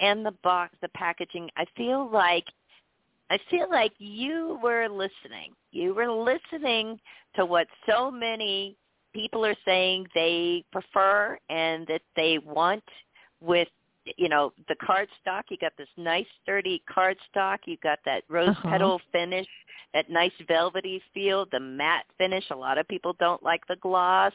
[0.00, 2.46] and the box, the packaging, I feel like
[3.30, 5.52] I feel like you were listening.
[5.70, 6.98] You were listening
[7.36, 8.76] to what so many
[9.14, 12.84] people are saying they prefer and that they want
[13.40, 13.68] with
[14.18, 18.22] you know the card stock you got this nice sturdy card stock you got that
[18.28, 18.70] rose Uh-huh.
[18.70, 19.46] petal finish
[19.94, 24.34] that nice velvety feel the matte finish a lot of people don't like the gloss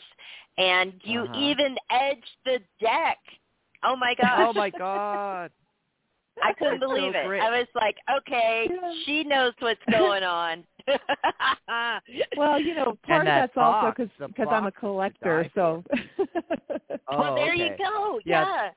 [0.57, 1.35] and you Uh-huh.
[1.35, 3.19] even edged the deck
[3.83, 5.51] oh my gosh Oh my god.
[6.43, 7.25] I couldn't It's so believe it.
[7.25, 7.41] great.
[7.41, 8.93] I was like, okay, Yeah.
[9.05, 10.63] she knows what's going on.
[12.37, 14.79] Well, you know, part of that's also box, because because I'm a box is to
[14.79, 15.51] collector.
[15.53, 15.83] So.
[17.07, 18.19] Oh, well, there you go.
[18.25, 18.45] Yeah.
[18.45, 18.69] Yeah.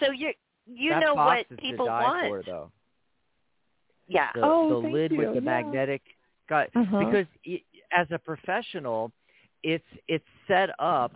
[0.00, 0.32] So you
[0.66, 2.28] you that know box what is people to die want.
[2.28, 2.70] for, though.
[4.06, 4.28] Yeah.
[4.34, 5.40] The, Oh, the thank lid with the yeah.
[5.40, 6.02] magnetic
[6.48, 7.04] got Uh-huh.
[7.04, 9.10] because i as a professional,
[9.62, 11.12] it's it's set up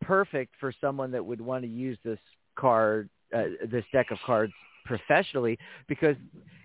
[0.00, 2.18] perfect for someone that would want to use this
[2.56, 4.52] card, uh, this deck of cards
[4.84, 6.16] professionally because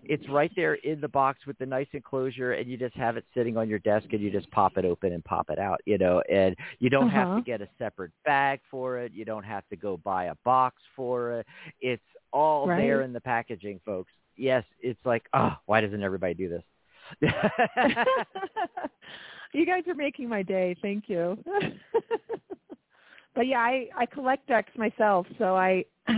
[0.04, 3.26] it's right there in the box with the nice enclosure and you just have it
[3.34, 5.98] sitting on your desk and you just pop it open and pop it out, you
[5.98, 7.38] know, and you don't have Uh-huh.
[7.38, 9.12] to get a separate bag for it.
[9.14, 11.48] You don't have to go buy a box for it.
[11.82, 12.02] It's
[12.32, 14.12] all there in the packaging, folks.
[14.38, 16.64] Yes, it's like, oh, why doesn't everybody do this?
[19.54, 20.76] you guys are making my day.
[20.82, 21.38] Thank you.
[23.36, 25.86] but yeah, I I collect decks myself, so I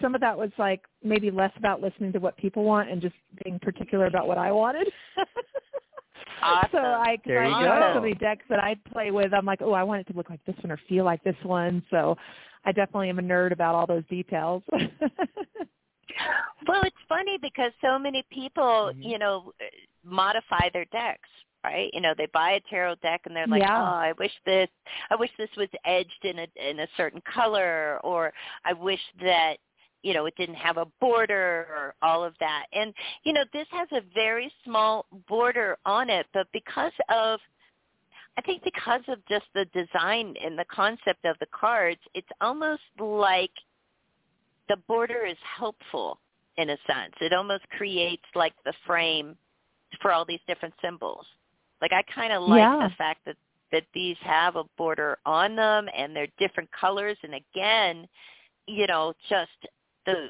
[0.00, 3.14] some of that was like maybe less about listening to what people want and just
[3.44, 4.88] being particular about what I wanted.
[6.42, 6.68] Awesome.
[6.72, 9.32] So I, There I you have so many decks that I play with.
[9.32, 11.36] I'm like, oh, I want it to look like this one or feel like this
[11.44, 11.82] one.
[11.90, 12.16] So
[12.64, 14.62] I definitely am a nerd about all those details.
[16.66, 19.04] Well, it's funny because so many people, Mhm.
[19.04, 19.52] you know,
[20.04, 21.28] modify their decks,
[21.64, 21.90] right?
[21.92, 23.80] You know, they buy a tarot deck and they're like, Yeah.
[23.80, 24.68] "Oh, I wish this
[25.10, 28.32] I wish this was edged in a in a certain color or
[28.64, 29.58] I wish that
[30.02, 32.66] you know, it didn't have a border or all of that.
[32.72, 32.94] And
[33.24, 37.40] you know, this has a very small border on it, but because of
[38.38, 42.82] I think because of just the design and the concept of the cards, it's almost
[42.98, 43.50] like
[44.68, 46.18] the border is helpful
[46.58, 47.14] in a sense.
[47.20, 49.36] It almost creates like the frame
[50.02, 51.26] for all these different symbols.
[51.80, 52.88] Like I kind of like Yeah.
[52.88, 53.36] the fact that
[53.72, 58.08] that these have a border on them and they're different colors and again,
[58.66, 59.66] you know, just
[60.06, 60.28] the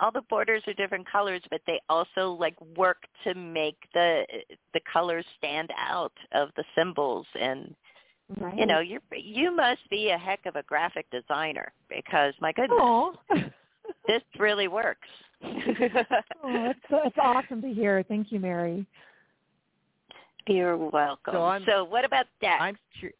[0.00, 4.24] all the borders are different colors but they also like work to make the
[4.72, 7.74] the colors stand out of the symbols and
[8.40, 8.56] right.
[8.58, 12.78] you know you're you must be a heck of a graphic designer because my goodness
[12.80, 13.12] Aw.
[14.08, 15.08] this really works
[15.44, 15.50] oh,
[16.44, 18.02] it's, it's awesome to hear.
[18.08, 18.86] Thank you, Mary.
[20.46, 23.12] you're welcome So I'm- what about that I'm cur-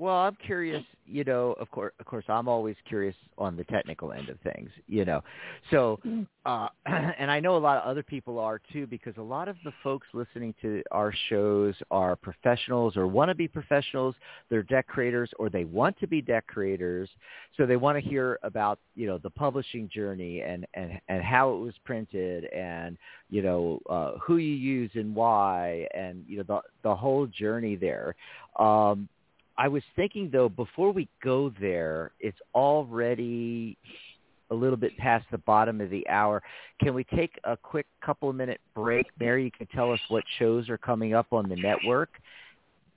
[0.00, 0.82] well, I'm curious.
[1.04, 4.70] You know, of course, of course, I'm always curious on the technical end of things.
[4.86, 5.22] You know,
[5.70, 6.26] so Mm.
[6.46, 9.56] uh, and I know a lot of other people are too, because a lot of
[9.62, 14.14] the folks listening to our shows are professionals or want to be professionals.
[14.48, 17.10] They're deck creators or they want to be deck creators,
[17.58, 21.52] so they want to hear about you know the publishing journey and and and how
[21.52, 22.96] it was printed and
[23.28, 27.76] you know uh, who you use and why and you know the the whole journey
[27.76, 28.14] there.
[28.58, 29.08] Um,
[29.60, 33.76] I was thinking though, before we go there, it's already
[34.50, 36.42] a little bit past the bottom of the hour.
[36.80, 39.06] Can we take a quick couple of minute break?
[39.20, 42.08] Mary, you can tell us what shows are coming up on the network.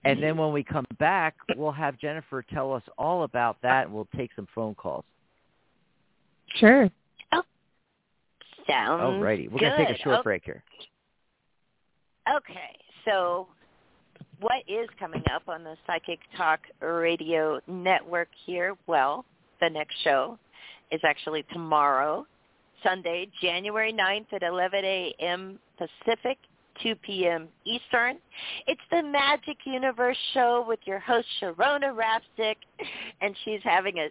[0.06, 3.94] And then when we come back, we'll have Jennifer tell us all about that and
[3.94, 5.04] we'll take some phone calls.
[6.56, 6.90] Sure.
[7.34, 7.44] Oh,
[8.70, 9.52] sounds Alrighty.
[9.52, 10.64] We're going to take a short Oh, break here.
[12.34, 13.50] Okay, so
[14.40, 18.76] what is coming up on the Psychic Talk Radio Network here?
[18.88, 19.26] Well,
[19.62, 20.38] the next show
[20.92, 22.26] is actually tomorrow,
[22.84, 25.60] Sunday, January 9th at 11 a.m.
[25.78, 26.38] Pacific,
[26.82, 27.48] 2 p.m.
[27.66, 28.18] Eastern.
[28.68, 32.56] It's the Magic Universe show with your host, Sharona Rapstick,
[33.22, 34.10] and she's having a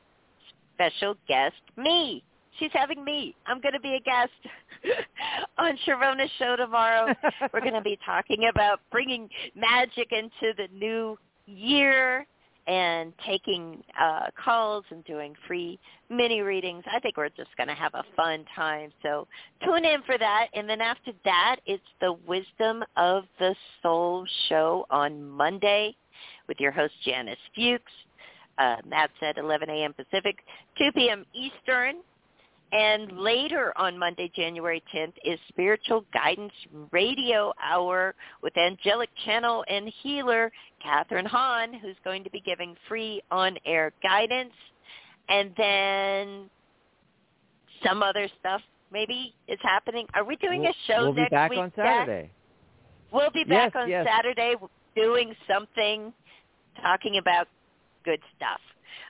[0.75, 2.23] special guest, me.
[2.59, 3.35] She's having me.
[3.47, 4.31] I'm going to be a guest
[5.59, 7.15] on Sharona's show tomorrow.
[7.53, 12.27] We're going to be talking about bringing magic into the new year
[12.67, 15.79] and taking uh, calls and doing free
[16.11, 16.85] mini readings.
[16.93, 18.93] I think we're just going to have a fun time.
[19.03, 19.27] So
[19.65, 20.47] tune in for that.
[20.55, 25.97] And then after that, it's the Wisdom of the Soul show on Monday
[26.47, 27.93] with your host Janice Fuchs.
[28.59, 29.95] Uh, that's at 11 a.m.
[29.95, 30.37] Pacific,
[30.79, 31.25] 2 p.m.
[31.35, 31.97] Eastern.
[32.73, 36.53] And later on Monday, January 10th, is Spiritual Guidance
[36.91, 40.51] Radio Hour with angelic channel and healer
[40.83, 44.55] Catherine Hahn, who's going to be giving free on-air guidance.
[45.29, 46.51] And then
[47.85, 50.07] some other stuff maybe is happening.
[50.15, 51.59] Are we doing We'll- a show We'll next be back week?
[51.59, 51.73] on?
[51.77, 52.31] Saturday.
[53.11, 54.07] We'll be back Yes, on yes.
[54.07, 54.55] Saturday
[54.97, 56.13] doing something,
[56.81, 57.49] talking about
[58.05, 58.61] good stuff.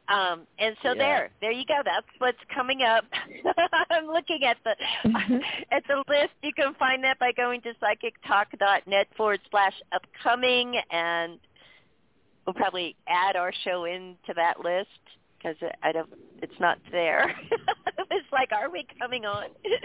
[0.09, 0.95] Um, and so Yeah.
[0.95, 1.81] there, there you go.
[1.85, 3.05] That's what's coming up.
[3.91, 4.77] I'm looking at the
[5.71, 6.33] at the list.
[6.43, 11.39] You can find that by going to psychictalk.net forward slash upcoming, and
[12.47, 14.89] we'll probably add our show into that list
[15.39, 16.13] because I don't.
[16.43, 17.35] It's not there.
[18.11, 19.49] it's like, are we coming on?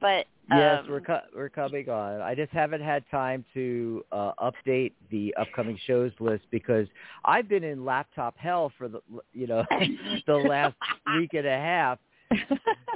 [0.00, 2.20] but Yes, um, we're co- we're coming on.
[2.20, 6.86] I just haven't had time to uh, update the upcoming shows list because
[7.24, 9.00] I've been in laptop hell for the
[9.32, 9.64] you know
[10.26, 10.76] the last
[11.16, 11.98] week and a half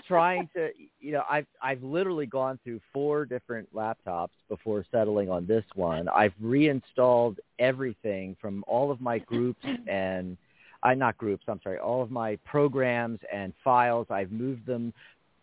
[0.06, 0.68] trying to
[1.00, 6.06] you know I've I've literally gone through four different laptops before settling on this one.
[6.08, 10.36] I've reinstalled everything from all of my groups and
[10.82, 14.06] I not groups, I'm sorry, all of my programs and files.
[14.10, 14.92] I've moved them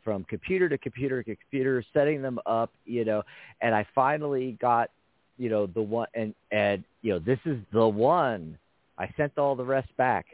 [0.06, 3.24] from computer to computer to computer, setting them up, you know,
[3.60, 4.92] and I finally got,
[5.38, 8.58] you know, the one and and you know, this is the one.
[8.98, 10.28] I sent all the rest back.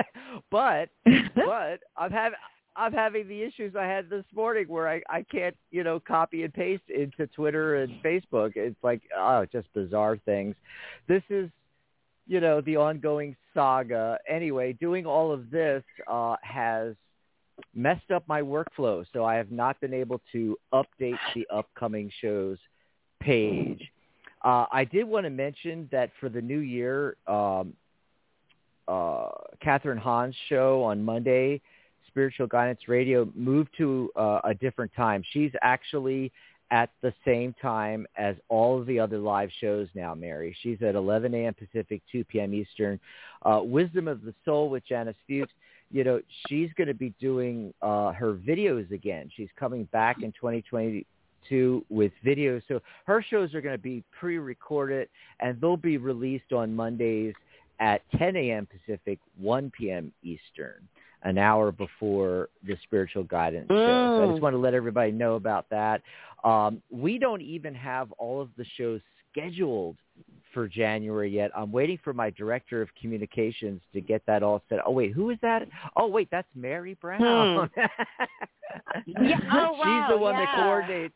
[0.50, 0.88] but
[1.34, 2.38] but I'm having
[2.76, 6.44] I'm having the issues I had this morning where I I can't you know copy
[6.44, 8.52] and paste into Twitter and Facebook.
[8.54, 10.54] It's like oh, just bizarre things.
[11.08, 11.50] This is
[12.26, 14.18] you know the ongoing saga.
[14.28, 16.94] Anyway, doing all of this uh, has
[17.74, 22.58] messed up my workflow, so I have not been able to update the upcoming shows
[23.20, 23.90] page.
[24.44, 27.72] Uh, I did want to mention that for the new year, um,
[28.86, 29.28] uh,
[29.64, 31.60] Kathryn Hahn's show on Monday,
[32.06, 35.22] Spiritual Guidance Radio, moved to uh, a different time.
[35.32, 36.32] She's actually
[36.70, 40.56] at the same time as all of the other live shows now, Mary.
[40.62, 41.54] She's at 11 a.m.
[41.54, 42.54] Pacific, 2 p.m.
[42.54, 42.98] Eastern.
[43.42, 45.52] Uh, Wisdom of the Soul with Janice Fuchs.
[45.90, 49.30] You know, she's going to be doing uh, her videos again.
[49.36, 52.62] She's coming back in 2022 with videos.
[52.68, 55.08] So her shows are going to be pre-recorded,
[55.40, 57.34] and they'll be released on Mondays
[57.78, 58.66] at 10 a.m.
[58.66, 60.12] Pacific, 1 p.m.
[60.22, 60.88] Eastern
[61.22, 63.74] an hour before the spiritual guidance show.
[64.18, 66.02] So I just want to let everybody know about that.
[66.44, 69.00] Um, we don't even have all of the shows
[69.32, 69.96] scheduled
[70.54, 71.50] for January yet.
[71.54, 74.78] I'm waiting for my director of communications to get that all set.
[74.86, 75.68] Oh wait, who is that?
[75.96, 77.68] Oh wait, that's Mary Brown.
[77.74, 77.80] Hmm.
[79.06, 81.14] Yeah, oh, She's the wow, one that coordinates.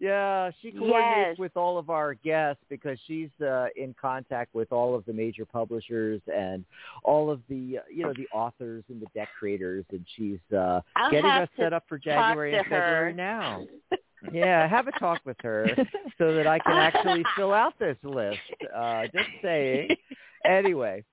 [0.00, 1.38] Yeah, she coordinates Yes.
[1.38, 5.44] with all of our guests because she's uh, in contact with all of the major
[5.44, 6.64] publishers and
[7.02, 10.80] all of the uh, you know the authors and the deck creators, and she's uh,
[10.96, 13.66] I'll getting us set up for January and February now.
[14.32, 15.68] Yeah, have a talk with her
[16.18, 18.38] so that I can actually fill out this list.
[18.74, 19.90] Uh, just saying.
[20.44, 21.04] Anyway,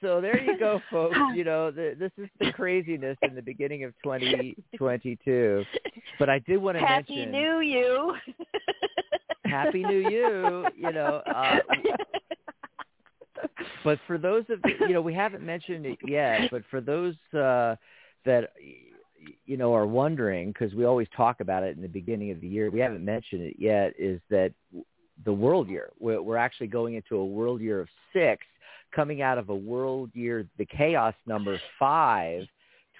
[0.00, 1.16] so there you go, folks.
[1.34, 5.64] You know, the, this is the craziness in the beginning of 2022.
[6.18, 8.14] But I did want to Happy mention Happy New You.
[9.44, 10.66] Happy New You.
[10.76, 11.58] You know, uh,
[13.84, 16.50] but for those of you know, we haven't mentioned it yet.
[16.50, 17.74] But for those uh,
[18.24, 18.50] that
[19.46, 22.48] you know are wondering, because we always talk about it in the beginning of the
[22.48, 23.92] year, we haven't mentioned it yet.
[23.98, 24.52] Is that
[25.24, 25.90] the world year?
[25.98, 28.44] We're, we're actually going into a world year of six,
[28.94, 32.46] coming out of a world year, the chaos number five.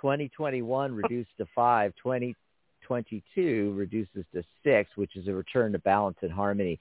[0.01, 1.93] 2021 reduced to five.
[2.01, 6.79] 2022 reduces to six, which is a return to balance and harmony.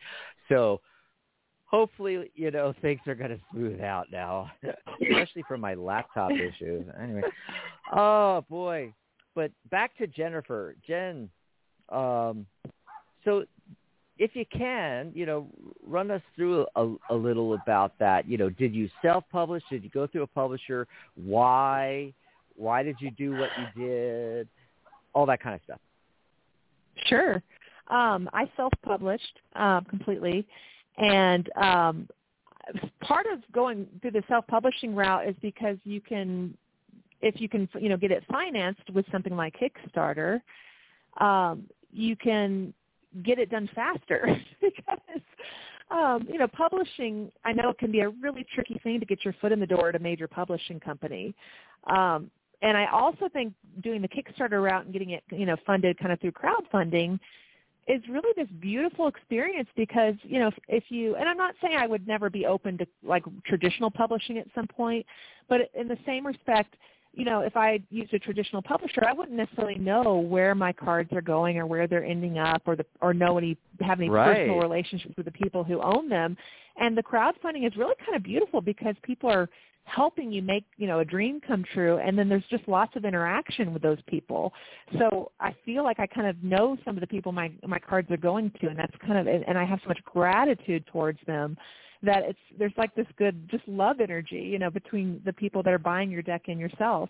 [0.50, 0.82] So
[1.66, 4.52] hopefully, you know, things are going to smooth out now,
[5.02, 6.86] especially for my laptop issues.
[7.02, 7.22] Anyway,
[7.96, 8.94] oh boy.
[9.38, 10.76] But back to Jennifer.
[10.88, 11.30] Jen,
[11.90, 12.48] um,
[13.24, 13.46] so
[14.18, 15.46] if you can, you know,
[15.86, 18.28] run us through a, a little about that.
[18.28, 19.62] You know, did you self-publish?
[19.70, 20.88] Did you go through a publisher?
[21.14, 22.12] Why?
[22.56, 24.48] Why did you do what you did?
[25.14, 25.80] All that kind of stuff.
[27.06, 27.36] Sure.
[27.90, 30.48] Um, I self-published um, completely,
[30.98, 32.10] and um,
[33.02, 36.58] part of going through the self-publishing route is because you can,
[37.22, 40.42] if you can, you know, get it financed with something like Kickstarter,
[41.20, 42.74] um, you can
[43.24, 45.22] get it done faster because.
[45.90, 49.24] Um, you know, publishing, I know it can be a really tricky thing to get
[49.24, 51.34] your foot in the door at a major publishing company.
[51.86, 52.30] Um,
[52.62, 56.12] and I also think doing the Kickstarter route and getting it, you know, funded kind
[56.12, 57.20] of through crowdfunding
[57.88, 61.78] is really this beautiful experience because, you know, if, if you, and I'm not saying
[61.78, 65.06] I would never be open to like traditional publishing at some point,
[65.48, 66.76] but in the same respect,
[67.18, 71.12] you know, if I used a traditional publisher, I wouldn't necessarily know where my cards
[71.14, 74.36] are going or where they're ending up or the, or know any, have any Right.
[74.36, 76.38] personal relationships with the people who own them.
[76.80, 79.50] And the crowdfunding is really kind of beautiful because people are
[79.88, 83.06] helping you make you know a dream come true and then there's just lots of
[83.06, 84.54] interaction with those people.
[85.00, 88.12] So i feel like i kind of know some of the people my my cards
[88.12, 91.58] are going to and that's kind of and, i have so much gratitude towards them
[92.04, 95.74] that it's there's like this good just love energy you know between the people that
[95.74, 97.10] are buying your deck and yourself.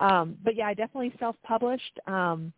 [0.00, 2.52] Um but yeah i definitely self published um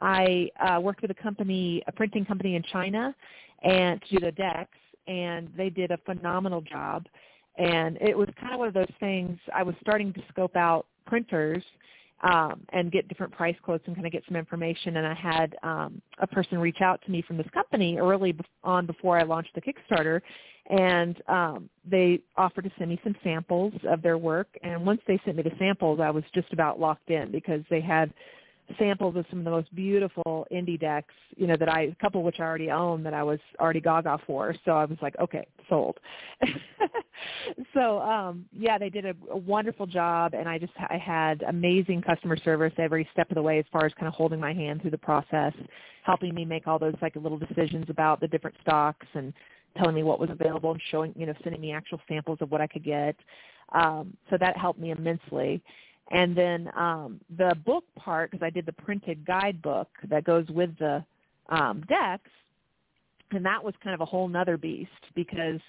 [0.00, 3.14] i uh worked with a company a printing company in china
[3.62, 7.06] and to do the decks and they did a phenomenal job
[7.56, 10.86] and it was kind of one of those things i was starting to scope out
[11.06, 11.62] printers
[12.24, 14.96] um, and get different price quotes and kind of get some information.
[14.96, 18.86] And i had um, a person reach out to me from this company early on
[18.86, 20.20] before i launched the kickstarter.
[20.70, 24.48] And um, they offered to send me some samples of their work.
[24.62, 27.80] And once they sent me the samples i was just about locked in because they
[27.80, 28.12] had
[28.78, 32.22] samples of some of the most beautiful indie decks, you know, that I, a couple
[32.22, 34.54] which I already own that I was already gaga for.
[34.64, 35.98] So I was like, okay, sold.
[37.74, 42.02] so, um, yeah, they did a, a wonderful job and I just, I had amazing
[42.02, 44.80] customer service every step of the way as far as kind of holding my hand
[44.80, 45.52] through the process,
[46.02, 49.32] helping me make all those like little decisions about the different stocks and
[49.76, 52.60] telling me what was available and showing, you know, sending me actual samples of what
[52.60, 53.16] I could get.
[53.72, 55.62] Um, so that helped me immensely.
[56.10, 60.76] And then um, the book part, because I did the printed guidebook that goes with
[60.78, 61.04] the
[61.48, 62.30] um, decks,
[63.30, 65.60] and that was kind of a whole nother beast because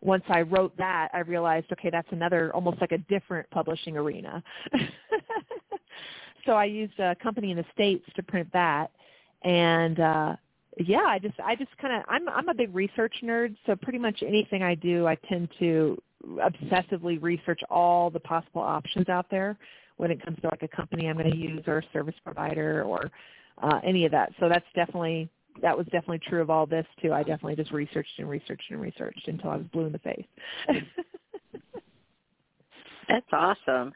[0.00, 4.42] once I wrote that, I realized, okay, that's another almost like a different publishing arena.
[6.46, 8.90] so I used a company in the states to print that,
[9.42, 10.36] and uh,
[10.78, 13.98] yeah, I just I just kind of I'm I'm a big research nerd, so pretty
[13.98, 19.56] much anything I do, I tend to obsessively research all the possible options out there
[19.96, 22.82] when it comes to like a company I'm going to use or a service provider
[22.82, 23.10] or
[23.62, 24.32] uh, any of that.
[24.40, 25.28] So that's definitely
[25.62, 27.12] that was definitely true of all this too.
[27.12, 30.26] I definitely just researched and researched and researched until I was blue in the face.
[33.08, 33.92] That's awesome.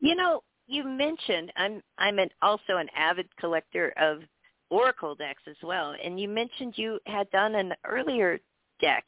[0.00, 4.20] You know, you mentioned I'm I'm an, also an avid collector of
[4.70, 8.38] Oracle decks as well, and you mentioned you had done an earlier
[8.82, 9.04] deck.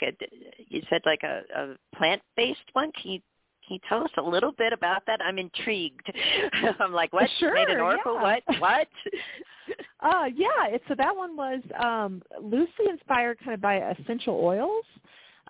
[0.69, 2.91] You said like a, a plant-based one.
[2.93, 3.21] Can you
[3.67, 5.21] can you tell us a little bit about that?
[5.23, 6.13] I'm intrigued.
[6.81, 7.29] I'm like, what?
[7.39, 8.15] Sure, Made an oracle?
[8.15, 8.23] Yeah.
[8.23, 8.43] What?
[8.61, 8.89] What?
[10.01, 10.67] uh, yeah.
[10.67, 14.85] It, so that one was um, loosely inspired kind of by essential oils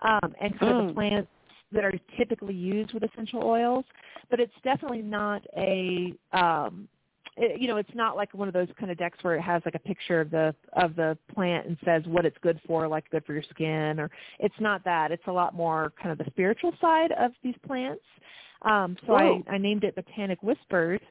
[0.01, 0.81] um, and kind mm.
[0.81, 1.29] of the plants
[1.73, 3.85] that are typically used with essential oils,
[4.29, 6.87] but it's definitely not a um,
[7.37, 9.61] it, you know, it's not like one of those kind of decks where it has
[9.65, 13.09] like a picture of the of the plant and says what it's good for, like
[13.09, 14.09] good for your skin, or
[14.39, 15.11] it's not that.
[15.11, 18.03] It's a lot more kind of the spiritual side of these plants.
[18.61, 21.01] Um, so I, I named it Botanic Whispers,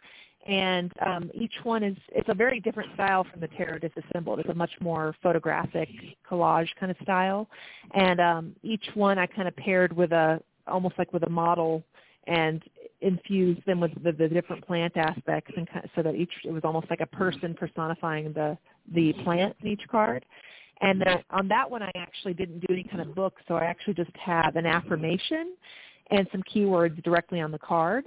[0.46, 4.40] and um, each one is it's a very different style from the tarot disassembled.
[4.40, 5.88] It's a much more photographic
[6.28, 7.48] collage kind of style,
[7.94, 11.84] and um, each one I kind of paired with a almost like with a model
[12.26, 12.62] and
[13.04, 16.52] infuse them with the, the different plant aspects and kind of, so that each it
[16.52, 18.56] was almost like a person personifying the
[18.94, 20.24] the plant in each card.
[20.80, 23.64] And then on that one, I actually didn't do any kind of book, so I
[23.64, 25.54] actually just have an affirmation
[26.10, 28.06] and some keywords directly on the card.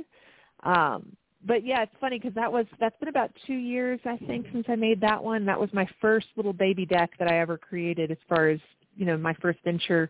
[0.63, 4.47] Um, but yeah, it's funny because that was that's been about two years I think
[4.51, 5.45] since I made that one.
[5.45, 8.59] That was my first little baby deck that I ever created as far as
[8.97, 10.09] you know my first venture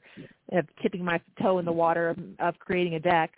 [0.54, 3.32] of tipping my toe in the water of, of creating a deck,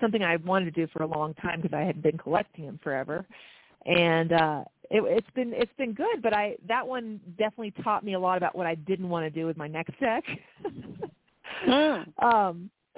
[0.00, 2.78] something I wanted to do for a long time because I had been collecting them
[2.82, 3.26] forever,
[3.84, 6.22] and uh, it, it's been it's been good.
[6.22, 9.30] But I that one definitely taught me a lot about what I didn't want to
[9.30, 10.24] do with my next deck.
[11.66, 12.22] mm.
[12.22, 12.70] um,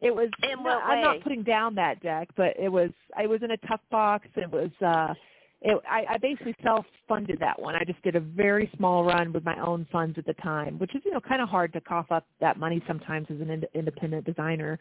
[0.00, 0.28] it was.
[0.42, 2.90] In what I'm not putting down that deck, but it was.
[3.16, 4.26] I was in a tough box.
[4.36, 4.70] It was.
[4.84, 5.14] uh
[5.60, 7.74] it, I, I basically self-funded that one.
[7.74, 10.94] I just did a very small run with my own funds at the time, which
[10.94, 13.66] is you know kind of hard to cough up that money sometimes as an ind-
[13.74, 14.78] independent designer.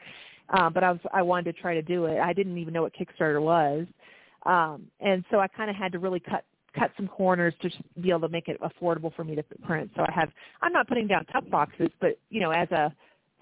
[0.50, 2.20] Uh, but I was I wanted to try to do it.
[2.20, 3.88] I didn't even know what Kickstarter was,
[4.46, 6.46] um, and so I kind of had to really cut
[6.78, 7.72] cut some corners to
[8.02, 9.90] be able to make it affordable for me to print.
[9.96, 10.30] So I have
[10.62, 12.94] I'm not putting down tough boxes, but you know as a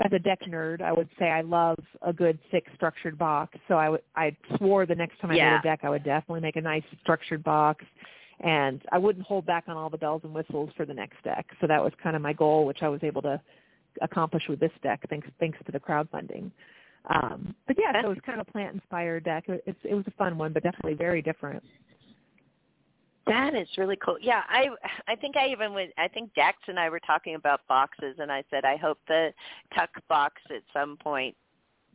[0.04, 3.58] as a deck nerd, I would say I love a good thick structured box.
[3.68, 5.52] So I would I swore the next time I yeah.
[5.52, 7.86] made a deck I would definitely make a nice structured box
[8.41, 11.46] and I wouldn't hold back on all the bells and whistles for the next deck.
[11.62, 13.39] So that was kind of my goal, which I was able to
[14.02, 16.52] accomplish with this deck thanks thanks to the crowdfunding.
[17.10, 19.46] Um, but yeah, so it was kind of a plant inspired deck.
[19.48, 21.64] It, it's, it was a fun one, but definitely very different.
[23.28, 24.17] That is really cool.
[24.21, 24.67] Yeah, I
[25.07, 25.91] I think I even went.
[25.97, 29.34] I think Dax and I were talking about boxes, and I said I hope the
[29.76, 31.36] tuck box at some point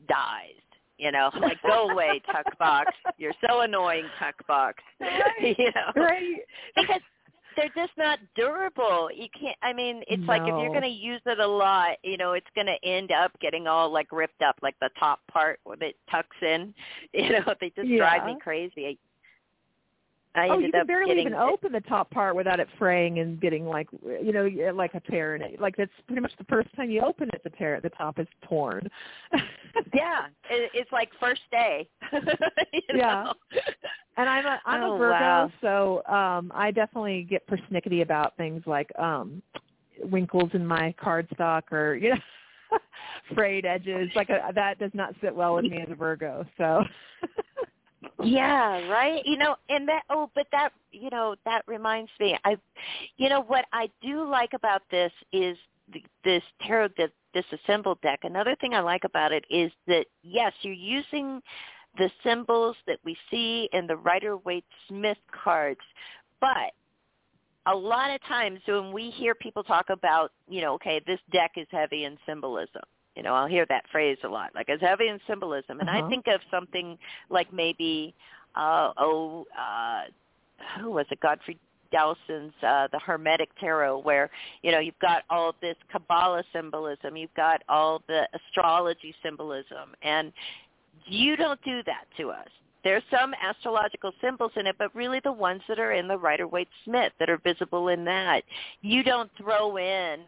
[0.08, 0.54] dies.
[0.98, 2.92] You know, like go away, tuck box.
[3.16, 4.82] You're so annoying, tuck box.
[5.00, 5.58] Right.
[5.58, 6.36] you know, right?
[6.76, 7.00] Because
[7.56, 9.08] they're just not durable.
[9.14, 9.56] You can't.
[9.62, 10.26] I mean, it's no.
[10.26, 13.12] like if you're going to use it a lot, you know, it's going to end
[13.12, 16.74] up getting all like ripped up, like the top part where it tucks in.
[17.12, 17.98] You know, they just yeah.
[17.98, 18.98] drive me crazy.
[20.34, 23.66] I oh, you can barely even open the top part without it fraying and getting
[23.66, 23.88] like
[24.22, 25.60] you know like a tear in it.
[25.60, 28.20] Like that's pretty much the first time you open it, the tear at the top
[28.20, 28.88] is torn.
[29.92, 31.88] yeah, it, it's like first day.
[32.94, 33.32] yeah, know?
[34.18, 35.52] and I'm a I'm oh, a Virgo, wow.
[35.60, 39.42] so um I definitely get persnickety about things like um
[40.04, 42.78] winkles in my cardstock or you know
[43.34, 44.10] frayed edges.
[44.14, 46.46] Like a, that does not sit well with me as a Virgo.
[46.56, 46.84] So.
[48.22, 49.22] yeah right?
[49.24, 52.56] You know and that oh but that you know that reminds me i
[53.16, 55.56] you know what i do like about this is
[56.24, 58.20] this tarot the, disassembled deck.
[58.22, 61.40] Another thing i like about it is that yes you're using
[61.98, 65.80] the symbols that we see in the rider waite smith cards
[66.40, 66.72] but
[67.66, 71.52] a lot of times when we hear people talk about you know okay this deck
[71.56, 72.82] is heavy in symbolism
[73.16, 75.80] you know, I'll hear that phrase a lot, like as heavy in symbolism.
[75.80, 76.06] And uh-huh.
[76.06, 76.96] I think of something
[77.28, 78.14] like maybe,
[78.54, 80.02] uh, oh, uh,
[80.78, 81.20] who was it?
[81.20, 81.58] Godfrey
[81.90, 84.30] Dowson's uh, The Hermetic Tarot, where
[84.62, 90.32] you know you've got all this Kabbalah symbolism, you've got all the astrology symbolism, and
[91.06, 92.48] you don't do that to us.
[92.82, 96.48] There's some astrological symbols in it, but really the ones that are in the Rider
[96.48, 98.42] Waite Smith that are visible in that.
[98.80, 100.20] You don't throw in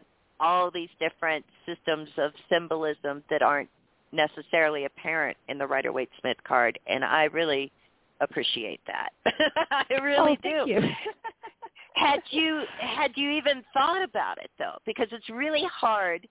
[0.43, 3.69] all these different systems of symbolism that aren't
[4.11, 7.71] necessarily apparent in the Rider Waite Smith card, and I really
[8.19, 9.09] appreciate that.
[9.71, 10.71] I really oh, do.
[10.71, 10.81] You.
[11.95, 14.77] had you had you even thought about it though?
[14.85, 16.27] Because it's really hard,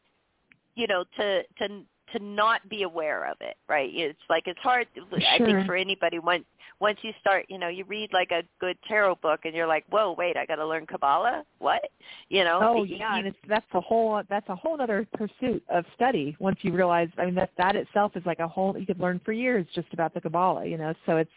[0.74, 1.82] you know, to to
[2.12, 3.90] to not be aware of it, right?
[3.92, 4.86] It's like it's hard.
[4.94, 5.20] Sure.
[5.28, 6.44] I think for anybody once
[6.80, 9.84] once you start, you know, you read like a good tarot book, and you're like,
[9.90, 11.44] whoa, wait, I got to learn Kabbalah.
[11.58, 11.82] What?
[12.28, 12.58] You know?
[12.60, 16.36] Oh you, yeah, and it's that's a whole that's a whole other pursuit of study.
[16.40, 19.20] Once you realize, I mean, that that itself is like a whole you could learn
[19.24, 20.66] for years just about the Kabbalah.
[20.66, 21.30] You know, so it's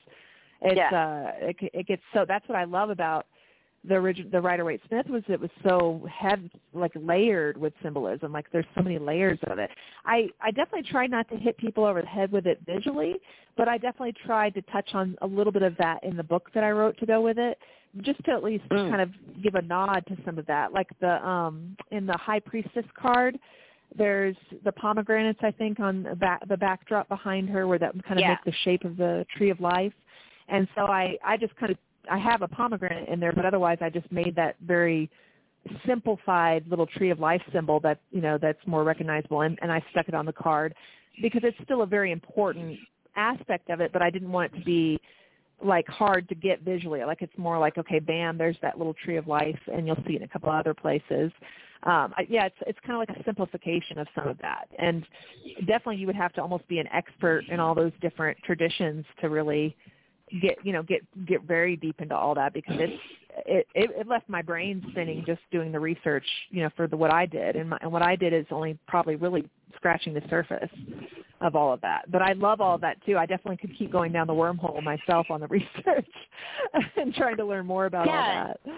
[0.61, 1.31] it's yeah.
[1.41, 3.27] uh it, it gets so that's what I love about
[3.87, 8.31] the original the Rider Waite Smith was it was so heavy like layered with symbolism
[8.31, 9.69] like there's so many layers of it
[10.05, 13.15] i i definitely tried not to hit people over the head with it visually
[13.57, 16.49] but i definitely tried to touch on a little bit of that in the book
[16.53, 17.57] that i wrote to go with it
[18.01, 18.89] just to at least mm.
[18.89, 19.09] kind of
[19.41, 23.37] give a nod to some of that like the um in the high priestess card
[23.97, 28.19] there's the pomegranates i think on the back the backdrop behind her where that kind
[28.19, 28.29] of yeah.
[28.29, 29.93] make the shape of the tree of life
[30.49, 31.77] and so i i just kind of
[32.09, 35.09] I have a pomegranate in there, but otherwise I just made that very
[35.85, 39.83] simplified little tree of life symbol that you know that's more recognizable, and, and I
[39.91, 40.75] stuck it on the card
[41.21, 42.77] because it's still a very important
[43.15, 44.99] aspect of it, but I didn't want it to be
[45.63, 47.03] like hard to get visually.
[47.03, 50.13] Like it's more like okay, bam, there's that little tree of life, and you'll see
[50.13, 51.31] it in a couple other places.
[51.83, 55.05] Um, I, yeah, it's it's kind of like a simplification of some of that, and
[55.59, 59.29] definitely you would have to almost be an expert in all those different traditions to
[59.29, 59.75] really
[60.41, 63.01] get you know get get very deep into all that because it's
[63.45, 66.97] it, it it left my brain spinning just doing the research you know for the
[66.97, 67.55] what I did.
[67.55, 70.69] And my, and what I did is only probably really scratching the surface
[71.41, 72.09] of all of that.
[72.11, 73.17] But I love all of that too.
[73.17, 76.09] I definitely could keep going down the wormhole myself on the research
[76.95, 78.47] and trying to learn more about yeah.
[78.47, 78.75] all that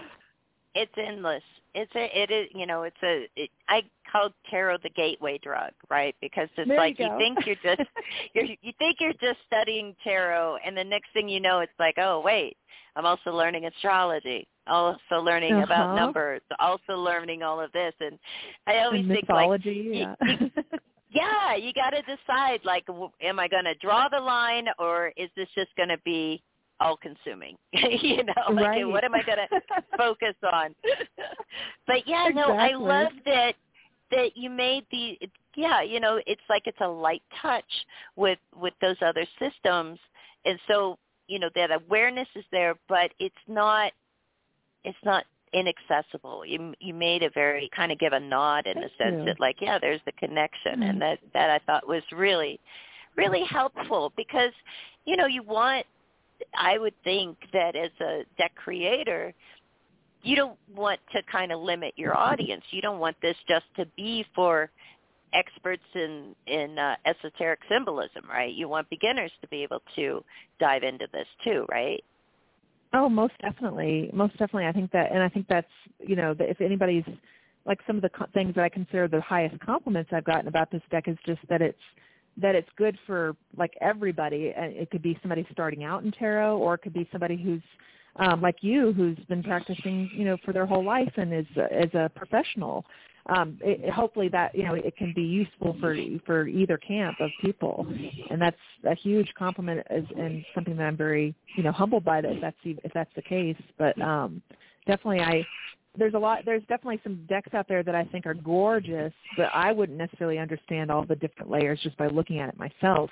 [0.78, 1.42] it's endless
[1.74, 5.70] it's a it is you know it's a it, i call tarot the gateway drug
[5.90, 7.88] right because it's there like you, you think you're just
[8.34, 11.94] you're you think you're just studying tarot and the next thing you know it's like
[11.98, 12.56] oh wait
[12.96, 15.64] i'm also learning astrology also learning uh-huh.
[15.64, 18.18] about numbers also learning all of this and
[18.66, 20.36] i always and think mythology, like yeah.
[20.38, 20.50] you,
[21.10, 22.84] yeah you got to decide like
[23.20, 26.42] am i going to draw the line or is this just going to be
[26.80, 27.56] all consuming.
[27.72, 28.88] you know, like right.
[28.88, 30.74] what am I going to focus on?
[31.86, 32.34] but yeah, exactly.
[32.34, 33.54] no, I love that
[34.10, 35.18] that you made the
[35.54, 37.64] yeah, you know, it's like it's a light touch
[38.16, 39.98] with with those other systems.
[40.44, 43.92] And so, you know, that awareness is there, but it's not
[44.84, 46.44] it's not inaccessible.
[46.46, 49.24] You you made a very kind of give a nod in Thank the sense you.
[49.24, 50.82] that like, yeah, there's the connection mm-hmm.
[50.82, 52.60] and that that I thought was really
[53.16, 54.52] really helpful because
[55.04, 55.86] you know, you want
[56.54, 59.34] I would think that as a deck creator,
[60.22, 62.62] you don't want to kind of limit your audience.
[62.70, 64.70] You don't want this just to be for
[65.32, 68.52] experts in in uh, esoteric symbolism, right?
[68.52, 70.24] You want beginners to be able to
[70.58, 72.02] dive into this too, right?
[72.94, 74.66] Oh, most definitely, most definitely.
[74.66, 75.66] I think that, and I think that's
[76.00, 77.04] you know, if anybody's
[77.66, 80.70] like some of the co- things that I consider the highest compliments I've gotten about
[80.70, 81.78] this deck is just that it's
[82.40, 84.52] that it's good for like everybody.
[84.56, 87.62] And it could be somebody starting out in tarot, or it could be somebody who's
[88.16, 91.92] um, like you, who's been practicing, you know, for their whole life and is as
[91.94, 92.84] a professional.
[93.26, 97.30] Um, it, hopefully that you know it can be useful for for either camp of
[97.42, 97.86] people,
[98.30, 102.22] and that's a huge compliment as, and something that I'm very you know humbled by
[102.22, 103.56] that if that's if that's the case.
[103.76, 104.40] But um,
[104.86, 105.44] definitely I
[105.96, 109.50] there's a lot there's definitely some decks out there that I think are gorgeous, but
[109.54, 113.10] I wouldn't necessarily understand all the different layers just by looking at it myself.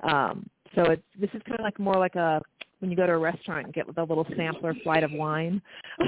[0.00, 2.40] Um, so it's this is kind of like more like a
[2.80, 5.62] when you go to a restaurant and get the little sampler flight of wine.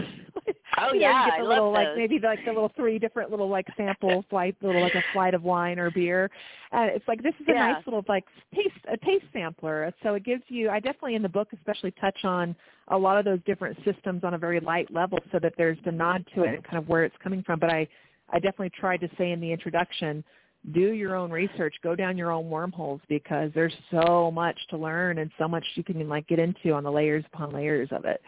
[0.80, 1.96] Oh you know, yeah, you get the I little love like those.
[1.98, 5.42] maybe like the little three different little like sample flight, little like a flight of
[5.42, 6.30] wine or beer,
[6.72, 7.72] and it's like this is a Yeah.
[7.72, 8.24] nice little like
[8.54, 9.92] taste a taste sampler.
[10.02, 10.70] So it gives you.
[10.70, 12.54] I definitely in the book especially touch on
[12.88, 15.92] a lot of those different systems on a very light level, so that there's the
[15.92, 17.58] nod to it and kind of where it's coming from.
[17.58, 17.88] But I
[18.30, 20.24] I definitely tried to say in the introduction
[20.72, 25.18] do your own research, go down your own wormholes because there's so much to learn
[25.18, 28.20] and so much you can like get into on the layers upon layers of it.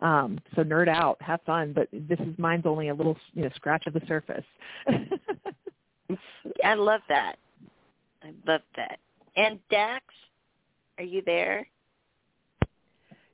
[0.00, 3.50] Um, so nerd out, have fun, but this is mine's only a little you know
[3.54, 4.44] scratch of the surface.
[6.64, 7.36] I love that.
[8.22, 8.98] I love that.
[9.36, 10.04] And Dax,
[10.98, 11.66] are you there?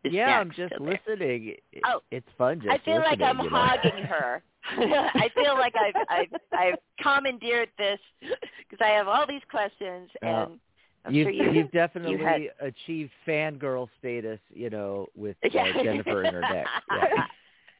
[0.04, 1.56] Is yeah, I'm just listening.
[1.72, 3.56] It- Oh, it's fun just I feel like I'm you know?
[3.56, 4.42] hogging her.
[4.70, 10.60] I feel like I've I've, I've commandeered this because I have all these questions, and
[11.04, 15.48] I'm you've, sure you you've definitely had- achieved fangirl status, you know, with uh.
[15.82, 16.66] Jennifer and her deck.
[16.90, 17.26] Yeah.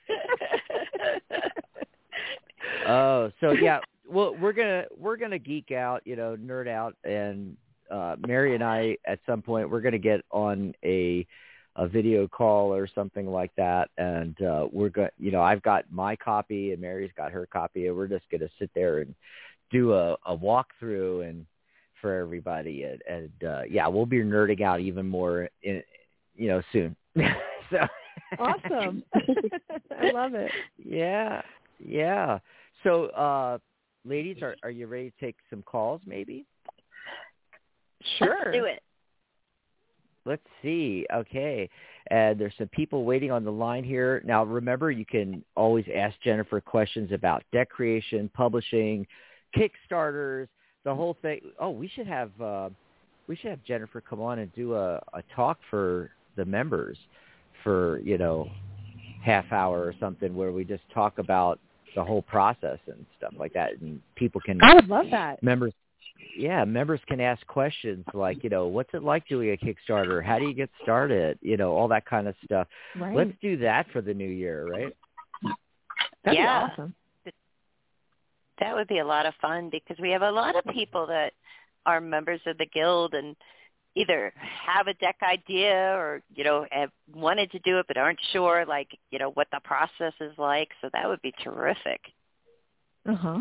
[2.85, 3.79] Oh, so yeah.
[4.11, 7.57] Well, we're gonna we're gonna geek out, you know, nerd out, and
[7.91, 11.25] uh Mary and I at some point we're gonna get on a
[11.77, 15.09] a video call or something like that, and uh, we're going.
[15.09, 18.29] To you know, I've got my copy, and Mary's got her copy, and we're just
[18.31, 19.15] going to sit there and
[19.71, 21.47] do a, a walkthrough and
[22.03, 25.83] for everybody, and, and uh, yeah, we'll be nerding out even more, in,
[26.37, 26.95] you know, soon.
[27.71, 27.79] so
[28.39, 29.03] awesome.
[29.99, 30.51] I love it.
[30.77, 31.41] Yeah,
[31.79, 32.39] yeah.
[32.83, 33.59] So, uh,
[34.05, 36.03] ladies, are are you ready to take some calls?
[36.05, 36.45] Maybe.
[38.19, 38.37] Sure.
[38.45, 38.83] Let's do it.
[40.25, 41.07] Let's see.
[41.13, 41.69] Okay.
[42.09, 44.23] And there's some people waiting on the line here.
[44.25, 49.07] Now, remember, you can always ask Jennifer questions about deck creation, publishing,
[49.57, 50.49] Kickstarters,
[50.85, 51.41] the whole thing.
[51.59, 52.71] Oh, we should have uh,
[53.27, 56.97] we should have Jennifer come on and do a, a talk for the members
[57.63, 58.49] for you know
[59.23, 61.61] half hour or something where we just talk about
[61.95, 64.59] the whole process and stuff like that, and people can.
[64.63, 65.43] I would love that.
[65.43, 65.73] Members
[66.37, 70.25] yeah, members can ask questions like, you know, what's it like doing a Kickstarter?
[70.25, 71.39] How do you get started?
[71.43, 72.69] You know, all that kind of stuff.
[72.99, 73.15] Right.
[73.15, 74.97] Let's do that for the new year, right?
[76.25, 76.67] That'd Yeah.
[76.67, 76.95] be awesome.
[78.63, 81.33] That would be a lot of fun because we have a lot of people that
[81.85, 83.35] are members of the guild and
[83.97, 84.33] either
[84.67, 88.65] have a deck idea or you know have wanted to do it but aren't sure
[88.67, 92.01] like you know what the process is like so that would be terrific
[93.09, 93.39] Uh huh.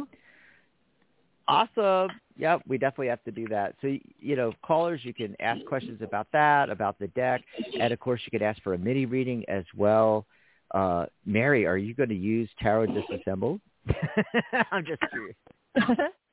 [1.48, 2.10] Awesome.
[2.38, 3.76] Yep, we definitely have to do that.
[3.82, 7.44] So, you know, callers, you can ask questions about that, about the deck,
[7.80, 10.26] and of course, you could ask for a mini reading as well.
[10.74, 13.60] Uh, Mary, are you going to use Tarot Disassembled?
[14.72, 15.36] I'm just curious.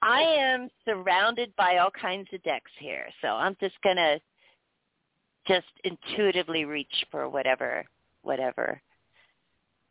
[0.02, 4.18] i am surrounded by all kinds of decks here so i'm just going to
[5.46, 7.84] just intuitively reach for whatever
[8.22, 8.80] whatever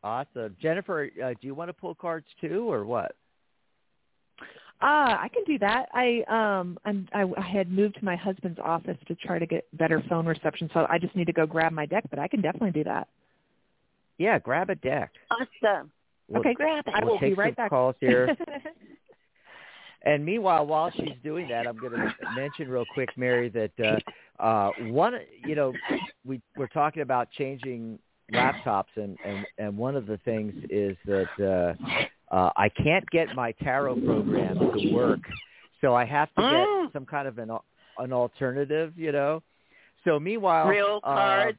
[0.03, 0.55] Awesome.
[0.61, 3.13] Jennifer, uh, do you want to pull cards too, or what?
[4.79, 5.87] Uh, I can do that.
[5.91, 9.65] I um I'm I, I had moved to my husband's office to try to get
[9.75, 12.41] better phone reception, so I just need to go grab my deck, but I can
[12.41, 13.07] definitely do that.
[14.19, 15.11] Yeah, grab a deck.
[15.31, 15.91] awesome
[16.29, 17.69] We'll, okay, grab it I we'll will take be right some back.
[17.69, 18.35] calls here.
[20.03, 23.71] And meanwhile, while she's doing that, I'm going to mention real quick, Mary, that
[24.39, 25.73] uh, uh, one, you know,
[26.25, 27.99] we we're talking about changing
[28.31, 31.29] laptops, and and and one of the things is that
[32.31, 35.19] uh, uh, I can't get my tarot program to work,
[35.81, 36.83] so I have to Mm.
[36.85, 37.65] get some kind of an al-
[37.97, 39.41] an alternative, you know.
[40.05, 41.57] So meanwhile, real uh, cards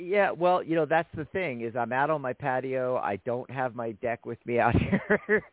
[0.00, 2.96] yeah, well, you know that's the thing is I'm out on my patio.
[2.96, 5.44] I don't have my deck with me out here,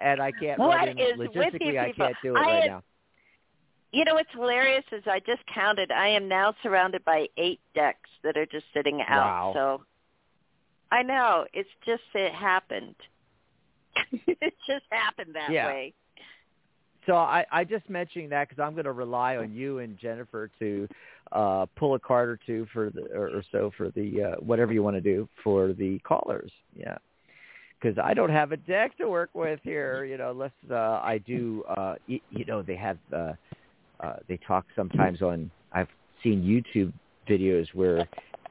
[0.00, 1.78] and I can't What is with you logistically.
[1.80, 2.82] I can't do it I right had- now.
[3.92, 5.92] You know what's hilarious is I just counted.
[5.92, 9.06] I am now surrounded by eight decks that are just sitting Wow.
[9.08, 9.52] out.
[9.54, 9.84] So
[10.90, 12.96] I know it's just it happened.
[14.26, 15.68] it just happened that Yeah.
[15.68, 15.94] way.
[17.06, 20.50] So I, I just mentioning that because I'm going to rely on you and Jennifer
[20.58, 20.88] to
[21.32, 24.72] uh, pull a card or two for the or, or so for the uh, whatever
[24.72, 26.50] you want to do for the callers.
[26.76, 26.96] Yeah,
[27.80, 30.04] because I don't have a deck to work with here.
[30.04, 31.64] You know, unless uh, I do.
[31.68, 32.98] Uh, y- you know, they have.
[33.12, 33.32] Uh,
[34.00, 35.50] uh, they talk sometimes on.
[35.72, 35.88] I've
[36.22, 36.92] seen YouTube
[37.28, 38.08] videos where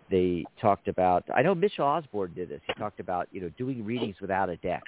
[0.09, 1.23] they talked about.
[1.33, 2.61] I know Mitchell Osborne did this.
[2.65, 4.83] He talked about you know doing readings without a deck,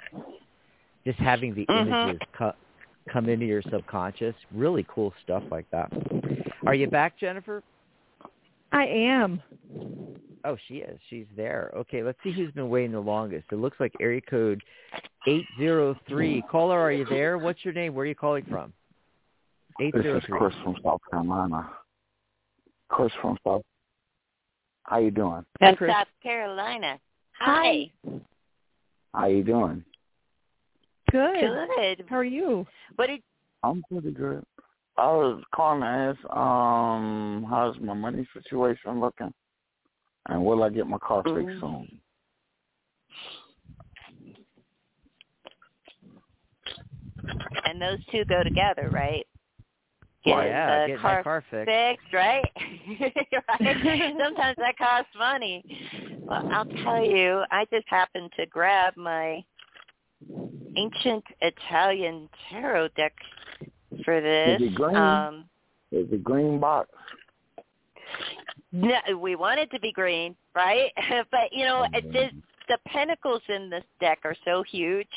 [1.04, 1.78] just having the Mhm.
[1.80, 2.54] images co-
[3.08, 4.34] come into your subconscious.
[4.52, 5.92] Really cool stuff like that.
[6.66, 7.62] Are you back, Jennifer?
[8.72, 9.42] I am.
[10.44, 10.98] Oh, she is.
[11.10, 11.72] She's there.
[11.76, 13.46] Okay, let's see who's been waiting the longest.
[13.50, 14.62] It looks like area code
[15.26, 16.44] 803.
[16.50, 17.38] Caller, are you there?
[17.38, 17.94] What's your name?
[17.94, 18.72] Where are you calling from?
[19.80, 20.12] 803.
[20.12, 20.38] This is 803.
[20.38, 21.70] Chris from South Carolina.
[22.88, 23.62] Chris from South.
[24.84, 25.44] How you doing?
[25.58, 25.90] From Chris.
[25.90, 26.98] South Carolina.
[27.40, 27.90] Hi.
[28.04, 28.20] Hi.
[29.14, 29.82] How you doing?
[31.10, 31.40] Good.
[31.76, 32.04] Good.
[32.08, 32.66] How are you?
[32.96, 33.22] What did
[33.62, 34.44] I'm pretty good.
[34.98, 39.32] I was calling to ask, um, how's my money situation looking?
[40.28, 41.60] And will I get my car fixed Mm.
[41.60, 42.00] soon?
[47.66, 49.26] and those two go together, right?
[50.24, 51.66] Yeah, Getting yeah, the getting car car fixed.
[51.66, 52.50] fixed, right?
[53.48, 53.76] right?
[54.18, 55.64] Sometimes that costs money.
[56.28, 59.44] Well, I'll tell you, I just happened to grab my
[60.76, 63.14] ancient Italian tarot deck
[64.06, 64.62] for this.
[64.62, 64.96] Is it green?
[64.96, 65.44] Um,
[65.92, 66.88] Is it green box?
[68.72, 70.90] no, we want it to be green, right?
[71.30, 72.34] but you know, it just,
[72.68, 75.08] the pentacles in this deck are so huge.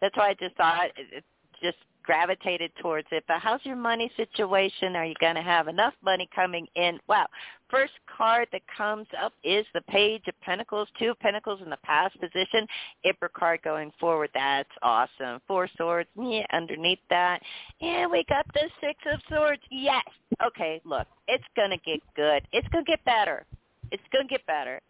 [0.00, 1.24] That's why I just thought it it
[1.62, 3.22] just gravitated towards it.
[3.28, 4.96] But how's your money situation?
[4.96, 6.98] Are you going to have enough money coming in?
[7.06, 7.26] Wow.
[7.70, 11.78] First card that comes up is the Page of Pentacles, two of Pentacles in the
[11.84, 12.66] past position.
[13.04, 14.30] Emperor card going forward.
[14.34, 15.40] That's awesome.
[15.46, 17.40] Four swords yeah, underneath that.
[17.80, 19.62] And we got the Six of Swords.
[19.70, 20.04] Yes.
[20.46, 22.42] Okay, look, it's going to get good.
[22.52, 23.44] It's going to get better.
[23.90, 24.80] It's going to get better.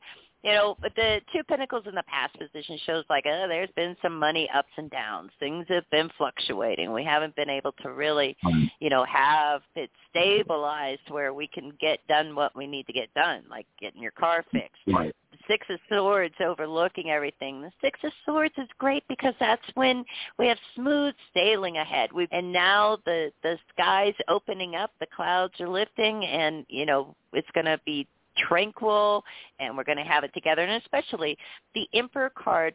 [0.45, 3.97] You know, but the two pentacles in the past position shows like, oh, there's been
[4.01, 5.31] some money ups and downs.
[5.41, 6.93] Things have been fluctuating.
[6.93, 8.71] We haven't been able to really, mm.
[8.79, 13.13] you know, have it stabilized where we can get done what we need to get
[13.15, 14.81] done, like getting your car fixed.
[14.87, 15.13] Right.
[15.33, 17.61] The Six of Swords overlooking everything.
[17.61, 20.05] The Six of Swords is great because that's when
[20.39, 22.13] we have smooth sailing ahead.
[22.13, 27.17] We and now the the sky's opening up, the clouds are lifting, and you know
[27.33, 28.07] it's going to be
[28.49, 29.25] tranquil
[29.59, 30.63] and we're going to have it together.
[30.63, 31.37] And especially
[31.75, 32.75] the emperor card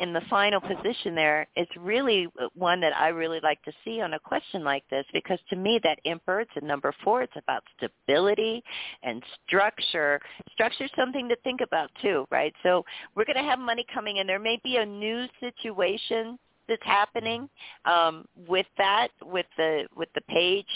[0.00, 4.14] in the final position there is really one that I really like to see on
[4.14, 7.22] a question like this because to me that emperor it's a number four.
[7.22, 8.62] It's about stability
[9.02, 10.20] and structure.
[10.52, 12.52] Structure is something to think about too right?
[12.62, 12.84] So
[13.14, 14.26] we're going to have money coming in.
[14.26, 16.38] There may be a new situation
[16.68, 17.48] that's happening
[17.84, 20.66] um, with that, with the with the page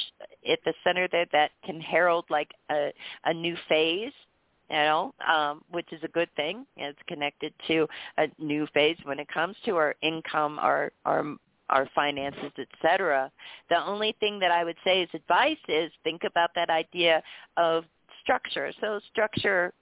[0.50, 2.92] at the center there that can herald like a,
[3.24, 4.12] a new phase,
[4.70, 6.66] you know, um, which is a good thing.
[6.76, 7.86] It's connected to
[8.18, 11.24] a new phase when it comes to our income, our our
[11.70, 13.30] our finances, etc.
[13.70, 17.22] The only thing that I would say as advice is think about that idea
[17.56, 17.84] of
[18.22, 18.72] structure.
[18.80, 19.72] So structure,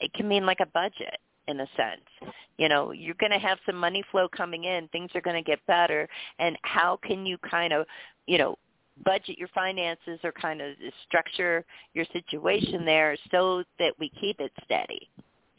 [0.00, 1.18] it can mean like a budget
[1.48, 2.32] in a sense.
[2.58, 4.88] You know, you're going to have some money flow coming in.
[4.88, 6.08] Things are going to get better.
[6.38, 7.86] And how can you kind of,
[8.26, 8.56] you know,
[9.04, 10.74] budget your finances or kind of
[11.06, 11.64] structure
[11.94, 15.08] your situation there so that we keep it steady?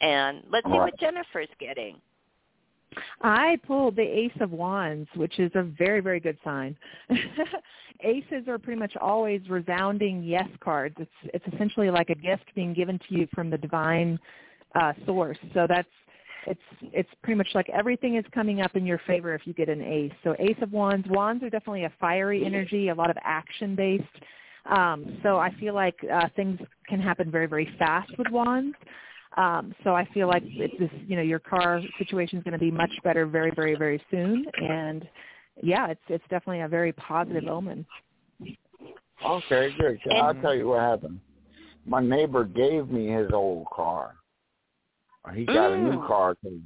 [0.02, 1.98] And let's see what Jennifer's getting.
[3.22, 6.76] I pulled the Ace of Wands, which is a very, very good sign.
[8.04, 10.96] Aces are pretty much always resounding yes cards.
[11.00, 14.20] It's it's essentially like a gift being given to you from the divine
[14.76, 15.38] uh, source.
[15.54, 15.88] So that's
[16.48, 19.70] it's it's pretty much like everything is coming up in your favor if you get
[19.70, 20.12] an ace.
[20.24, 24.04] So ace of wands, wands are definitely a fiery energy, a lot of action based.
[24.66, 28.76] Um, so I feel like uh, things can happen very very fast with wands.
[29.38, 32.60] Um, so I feel like it's this, you know, your car situation is going to
[32.60, 34.46] be much better very very very soon.
[34.58, 35.08] And
[35.62, 37.86] yeah, it's it's definitely a very positive omen.
[39.24, 40.00] Okay, good.
[40.14, 41.20] I'll tell you what happened.
[41.86, 44.16] My neighbor gave me his old car
[45.34, 45.74] he got mm.
[45.74, 46.60] a new car because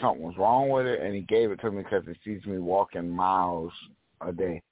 [0.00, 2.58] something was wrong with it, and he gave it to me because he sees me
[2.58, 3.72] walking miles
[4.20, 4.62] a day,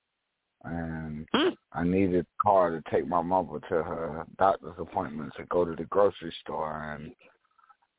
[0.64, 1.56] and mm.
[1.72, 5.74] I needed a car to take my mother to her doctor's appointments and go to
[5.74, 7.12] the grocery store, and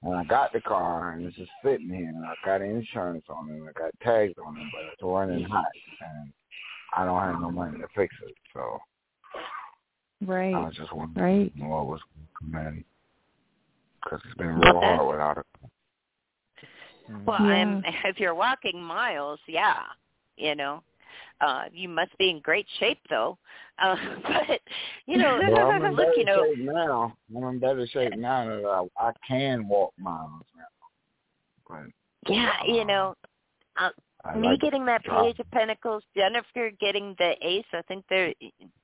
[0.01, 3.49] and I got the car and it's just sitting here, and I got insurance on
[3.49, 5.65] it, I got tags on it, but it's running hot,
[6.01, 6.31] and
[6.95, 8.79] I don't have no money to fix it, so.
[10.25, 10.53] Right.
[10.53, 11.69] I was just wondering right.
[11.69, 11.99] what was
[12.39, 12.83] coming
[14.03, 15.45] because it's been real hard without it.
[17.25, 17.45] Well, yeah.
[17.45, 19.81] I'm, if you're walking miles, yeah,
[20.37, 20.83] you know,
[21.41, 23.37] uh, you must be in great shape though.
[23.79, 24.59] Uh, but
[25.05, 28.45] you know, well, I'm in look, you know, shape now I'm in better shape now
[28.45, 30.63] that I, I can walk miles now.
[31.67, 33.15] But yeah, uh, you know,
[33.79, 33.89] uh,
[34.35, 37.65] me like getting that page of pentacles, Jennifer getting the ace.
[37.73, 38.33] I think there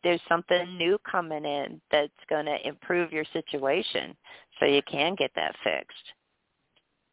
[0.03, 4.15] there's something new coming in that's going to improve your situation,
[4.59, 6.13] so you can get that fixed.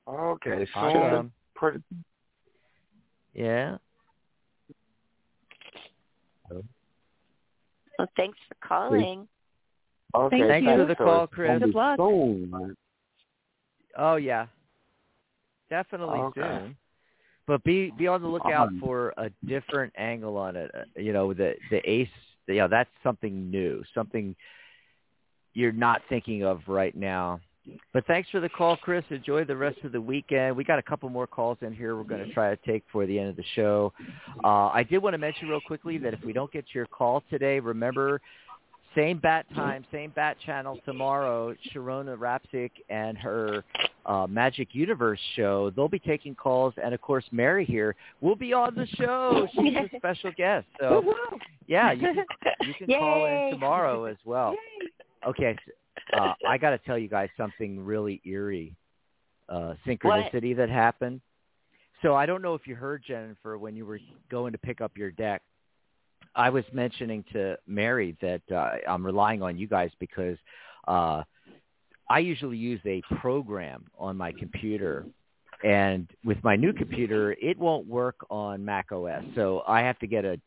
[0.09, 1.83] Okay, so um, pretty.
[3.35, 3.79] Yeah.
[7.99, 9.29] Well, thanks for calling.
[10.15, 10.77] Okay, Thank thanks you.
[10.77, 11.61] for the call, Chris.
[11.61, 11.99] Good luck.
[11.99, 12.77] Soon,
[13.97, 14.47] oh yeah,
[15.71, 16.41] definitely okay.
[16.41, 16.77] soon.
[17.47, 20.71] But be be on the lookout for a different angle on it.
[20.75, 22.09] Uh, you know, the the ace.
[22.47, 24.35] You know, that's something new, something
[25.55, 27.41] you're not thinking of right now.
[27.93, 29.05] But thanks for the call, Chris.
[29.11, 30.57] Enjoy the rest of the weekend.
[30.57, 33.07] We got a couple more calls in here we're going to try to take for
[33.07, 33.93] the end of the show.
[34.43, 37.23] Uh, I did want to mention real quickly that if we don't get your call
[37.31, 38.21] today, remember
[38.97, 41.55] same bat time, same bat channel tomorrow.
[41.73, 43.65] Sharona Rapsic and her
[44.07, 45.71] uh, Magic Universe show.
[45.71, 49.47] They'll be taking calls, and of course, Mary here will be on the show.
[49.55, 50.67] She's a special guest.
[50.81, 51.15] So,
[51.67, 52.25] yeah, you can,
[52.63, 54.57] you can call in tomorrow as well.
[55.27, 55.57] Okay,
[56.17, 58.75] uh, I got to tell you guys something really eerie
[59.49, 60.57] uh, synchronicity what?
[60.59, 61.21] that happened.
[62.03, 64.97] So I don't know if you heard Jennifer when you were going to pick up
[64.97, 65.43] your deck.
[66.35, 70.37] I was mentioning to Mary that uh, I'm relying on you guys because
[70.89, 71.23] uh,
[72.13, 75.07] I usually use a program on my computer,
[75.65, 79.23] and with my new computer, it won't work on Mac OS.
[79.35, 80.39] So I have to get a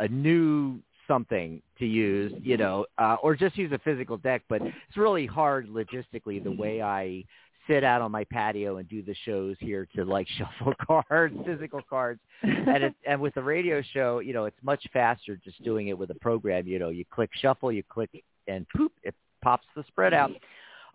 [0.00, 4.42] a new something to use, you know, uh, or just use a physical deck.
[4.48, 7.22] But it's really hard logistically the way I
[7.68, 11.82] sit out on my patio and do the shows here to like shuffle cards, physical
[11.88, 15.86] cards, and it, and with the radio show, you know, it's much faster just doing
[15.86, 16.66] it with a program.
[16.66, 18.10] You know, you click shuffle, you click
[18.48, 20.32] and poop, it pops the spread out.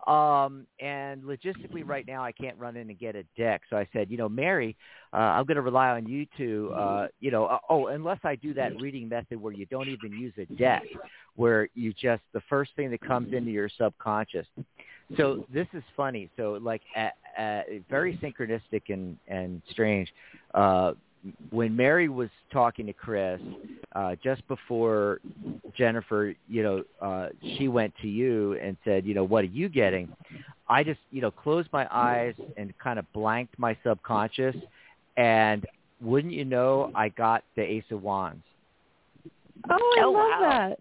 [0.08, 3.60] Um, and logistically, right now, I can't run in and get a deck.
[3.68, 4.74] So I said, you know, Mary,
[5.12, 8.34] uh, I'm going to rely on you to, uh, you know, uh, oh, unless I
[8.36, 10.82] do that reading method where you don't even use a deck,
[11.36, 14.46] where you just the first thing that comes into your subconscious.
[15.18, 16.30] So this is funny.
[16.38, 20.08] So like, uh, uh, very synchronistic and and strange.
[20.54, 20.92] Uh,
[21.50, 23.40] when Mary was talking to Chris
[23.94, 25.20] uh, just before
[25.76, 29.68] Jennifer, you know, uh, she went to you and said, you know, what are you
[29.68, 30.08] getting?
[30.68, 34.54] I just, you know, closed my eyes and kind of blanked my subconscious,
[35.16, 35.66] and
[36.00, 38.42] wouldn't you know, I got the Ace of Wands.
[39.70, 40.48] Oh, I Oh, love wow.
[40.68, 40.80] that.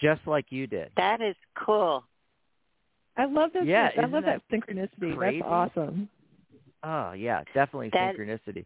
[0.00, 0.90] Just like you did.
[0.96, 2.04] That is cool.
[3.18, 3.64] I love this.
[3.66, 5.14] Yeah, I love that, that synchronicity.
[5.16, 5.40] crazy?
[5.40, 6.08] That's awesome.
[6.82, 8.64] Oh yeah, definitely That- synchronicity.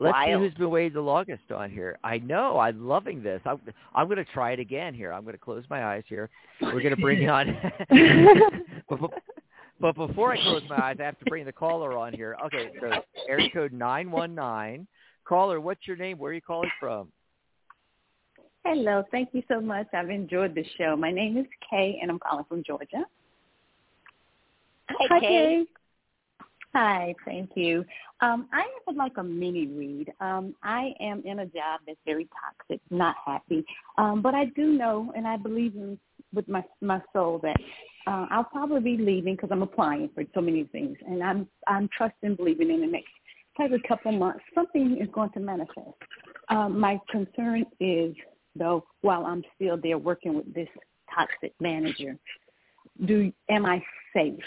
[0.00, 1.98] Let's see who's been waiting the longest on here.
[2.02, 2.58] I know.
[2.58, 3.42] I'm loving this.
[3.44, 3.60] I'm
[3.94, 5.12] I'm going to try it again here.
[5.12, 6.30] I'm going to close my eyes here.
[6.62, 7.54] We're going to bring on.
[8.88, 9.10] but, but,
[9.78, 12.34] but before I close my eyes, I have to bring the caller on here.
[12.46, 12.90] Okay, so
[13.28, 14.86] area code nine one nine.
[15.26, 16.18] Caller, what's your name?
[16.18, 17.08] Where are you calling from?
[18.64, 19.86] Hello, thank you so much.
[19.94, 20.96] I've enjoyed the show.
[20.96, 23.04] My name is Kay, and I'm calling from Georgia.
[24.88, 25.26] Hi, Kay.
[25.26, 25.64] Kay.
[26.72, 27.84] Hi, thank you.
[28.20, 30.12] Um, I would like a mini read.
[30.20, 33.64] Um, I am in a job that's very toxic, not happy,
[33.98, 35.98] um, but I do know, and I believe in
[36.32, 37.56] with my my soul that
[38.06, 41.88] uh, I'll probably be leaving because I'm applying for so many things, and I'm I'm
[41.96, 43.08] trusting, believing in the next
[43.56, 45.88] probably couple months something is going to manifest.
[46.50, 48.14] Um, my concern is
[48.54, 50.68] though, while I'm still there working with this
[51.12, 52.16] toxic manager,
[53.06, 53.82] do am I
[54.14, 54.38] safe?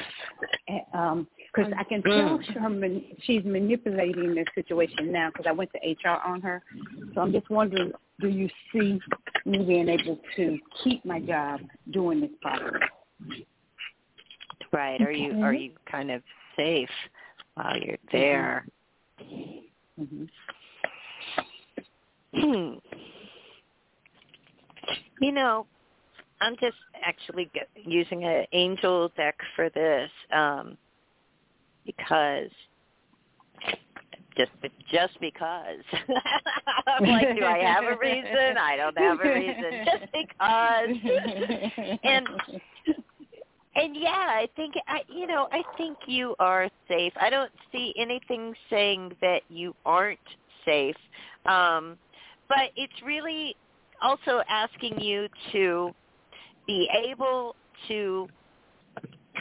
[1.53, 5.29] Because I can tell her man, she's manipulating the situation now.
[5.29, 6.63] Because I went to HR on her,
[7.13, 8.99] so I'm just wondering, do you see
[9.45, 11.59] me being able to keep my job
[11.91, 12.81] during this process?
[14.71, 14.99] Right.
[15.01, 16.23] Are you are you kind of
[16.55, 16.89] safe
[17.55, 18.65] while you're there?
[19.97, 20.25] hmm
[22.33, 22.73] Hmm.
[25.21, 25.67] You know,
[26.41, 30.77] I'm just actually g- using an angel deck for this um,
[31.85, 32.49] because
[34.37, 34.51] just
[34.91, 35.79] just because.
[36.87, 38.57] I'm like, do I have a reason?
[38.59, 39.85] I don't have a reason.
[39.85, 41.97] Just because.
[42.03, 42.27] And
[43.75, 47.13] and yeah, I think I you know, I think you are safe.
[47.19, 50.19] I don't see anything saying that you aren't
[50.65, 50.95] safe.
[51.45, 51.97] Um
[52.49, 53.55] but it's really
[54.01, 55.91] also asking you to
[56.67, 57.55] be able
[57.87, 58.27] to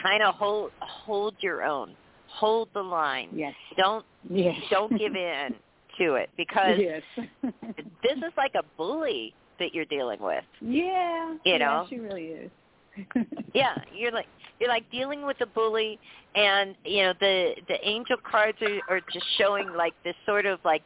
[0.01, 1.95] kind of hold hold your own.
[2.39, 3.29] Hold the line.
[3.33, 3.53] yes.
[3.77, 4.55] Don't Yes.
[4.69, 5.53] don't give in
[5.99, 7.01] to it because yes.
[7.43, 10.43] this is like a bully that you're dealing with.
[10.61, 11.31] yeah.
[11.31, 11.85] You yeah, know?
[11.89, 12.51] she really is.
[13.53, 14.25] Yeah, you're like
[14.59, 15.99] you're like dealing with a bully,
[16.35, 20.59] and you know the the angel cards are, are just showing like this sort of
[20.65, 20.81] like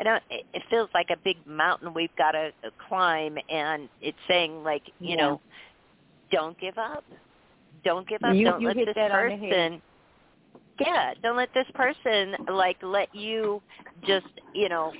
[0.00, 0.22] I don't.
[0.30, 2.50] It, feels like a big mountain we've got to
[2.88, 5.16] climb, and it's saying like you Yeah.
[5.16, 5.40] know,
[6.30, 7.04] don't give up,
[7.84, 9.50] don't give up, You- don't you let this that on the head.
[9.50, 9.82] person.
[10.86, 13.62] Yeah, don't let this person like let you
[14.06, 14.92] just you know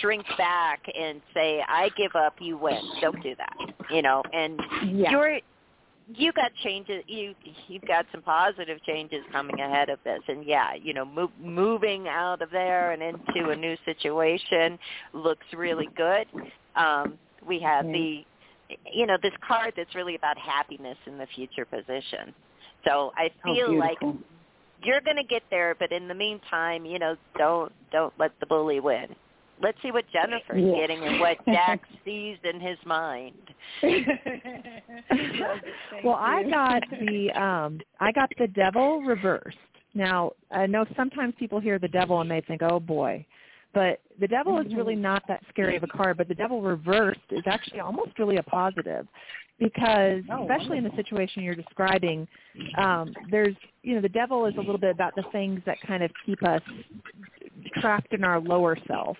[0.00, 2.82] shrink back and say I give up, you win.
[3.00, 3.56] Don't do that.
[3.88, 4.60] You know, and
[4.94, 5.10] Yeah.
[5.10, 5.40] you're
[6.12, 7.34] you got changes you
[7.68, 12.08] you've got some positive changes coming ahead of this and yeah you know move, moving
[12.08, 14.78] out of there and into a new situation
[15.12, 16.26] looks really good
[16.74, 18.24] um we have the
[18.92, 22.34] you know this card that's really about happiness in the future position
[22.84, 24.29] so i Oh, feel like beautiful.
[24.82, 28.46] You're going to get there but in the meantime you know don't don't let the
[28.46, 29.06] bully win
[29.62, 30.80] let's see what jennifer's Yeah.
[30.80, 33.34] getting and what Dax sees in his mind
[36.04, 39.56] well, I got the um I got the devil reversed.
[39.94, 43.24] Now, I know sometimes people hear the devil and they think, "Oh boy."
[43.72, 47.20] But the devil is really not that scary of a card, but the devil reversed
[47.30, 49.06] is actually almost really a positive
[49.58, 52.26] because Oh, especially in the situation you're describing,
[52.78, 56.02] um there's you know, the devil is a little bit about the things that kind
[56.02, 56.62] of keep us
[57.80, 59.16] trapped in our lower self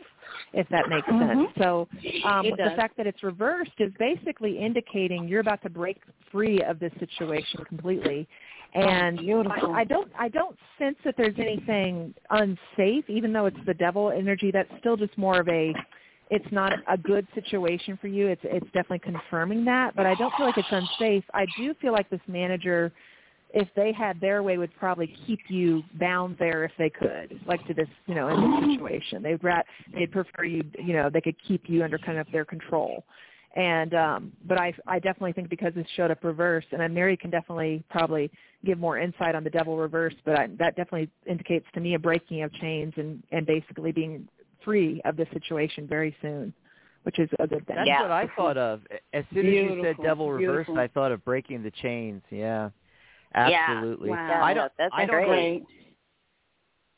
[0.53, 1.21] if that makes sense.
[1.21, 1.59] Mhm.
[1.59, 1.89] So
[2.25, 6.79] um, the fact that it's reversed is basically indicating you're about to break free of
[6.79, 8.29] this situation completely.
[8.75, 9.75] And beautiful.
[9.75, 14.11] I, I don't I don't sense that there's anything unsafe, even though it's the devil
[14.11, 14.51] energy.
[14.53, 15.75] That's still just more of a
[16.31, 18.29] it's not a good situation for you.
[18.29, 21.25] It's it's definitely confirming that, but I don't feel like it's unsafe.
[21.35, 22.93] I do feel like this manager
[23.53, 27.65] if they had their way would probably keep you bound there if they could like
[27.67, 31.21] to this you know in this situation they'd rat they'd prefer you you know they
[31.21, 33.05] could keep you under kind of their control
[33.57, 37.17] And um but I I definitely think because this showed up reverse, and then Mary
[37.17, 38.31] can definitely probably
[38.65, 41.99] give more insight on the devil reverse, but I, that definitely indicates to me a
[41.99, 44.29] breaking of chains and and basically being
[44.65, 46.55] free of the situation very soon,
[47.03, 47.77] which is a good thing.
[47.77, 48.03] That's Yeah.
[48.03, 48.83] what I thought of.
[49.13, 50.79] As soon as you said devil reverse, beautiful.
[50.79, 52.23] I thought of breaking the chains.
[52.31, 52.71] Yeah,
[53.35, 53.65] Yeah.
[53.69, 54.11] absolutely.
[54.11, 54.43] Wow.
[54.43, 54.73] I don't.
[54.79, 55.25] That's I don't.
[55.25, 55.29] great.
[55.29, 55.65] Great.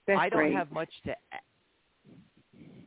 [0.06, 0.54] That's I don't great.
[0.54, 1.14] have much to.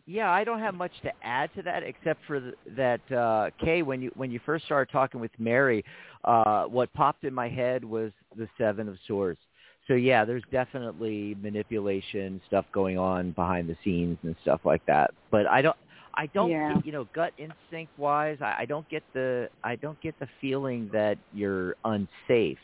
[0.08, 3.82] Yeah, I don't have much to add to that except for th- that uh Kay
[3.82, 5.84] when you when you first started talking with Mary,
[6.26, 9.40] uh what popped in my head was the 7 of swords.
[9.88, 15.12] So yeah, there's definitely manipulation stuff going on behind the scenes and stuff like that.
[15.32, 15.78] But I don't
[16.14, 16.76] I don't Yeah.
[16.84, 20.88] you know gut instinct wise, I, I don't get the I don't get the feeling
[20.94, 22.60] that you're unsafe.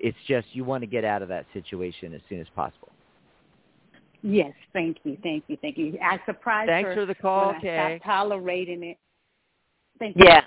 [0.00, 2.88] It's just you want to get out of that situation as soon as possible.
[4.22, 5.96] Yes, thank you, thank you, thank you.
[6.02, 7.98] I surprised Thanks her for the call, when I Kay.
[7.98, 8.98] stopped tolerating it.
[9.98, 10.24] Thank you.
[10.24, 10.42] Yeah.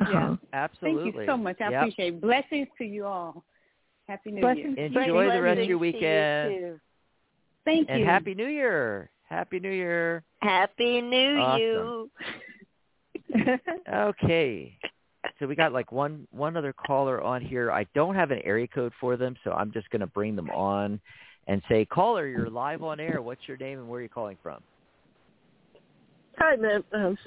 [0.00, 0.36] Uh-huh.
[0.52, 1.12] Absolutely.
[1.12, 1.60] Thank you so much.
[1.60, 1.82] I Yep.
[1.82, 2.20] appreciate it.
[2.20, 3.44] Blessings to you all.
[4.08, 4.88] Happy New Blessings Year.
[4.88, 5.00] to you.
[5.00, 6.54] Enjoy the rest of your Blessings to you, weekend.
[6.60, 6.80] too.
[7.64, 8.06] Thank And you.
[8.06, 9.10] happy New Year.
[9.28, 10.24] Happy New Year.
[10.38, 11.60] Happy New Awesome.
[11.60, 12.10] You.
[13.92, 14.78] Okay.
[15.38, 17.70] So we got like one one other caller on here.
[17.70, 20.50] I don't have an area code for them, so I'm just going to bring them
[20.50, 21.00] on
[21.46, 23.20] and say, "Caller, you're live on air.
[23.20, 24.62] What's your name and where are you calling from?"
[26.38, 26.84] Hi, ma'am.
[26.92, 27.18] Um,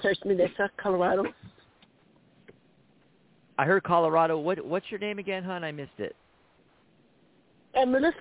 [0.00, 1.24] First Melissa, Colorado.
[3.58, 4.38] I heard Colorado.
[4.38, 5.64] What what's your name again, hon?
[5.64, 6.16] I missed it.
[7.74, 8.16] And Melissa?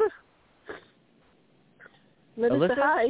[2.37, 2.77] Melissa, Alyssa?
[2.77, 3.05] hi.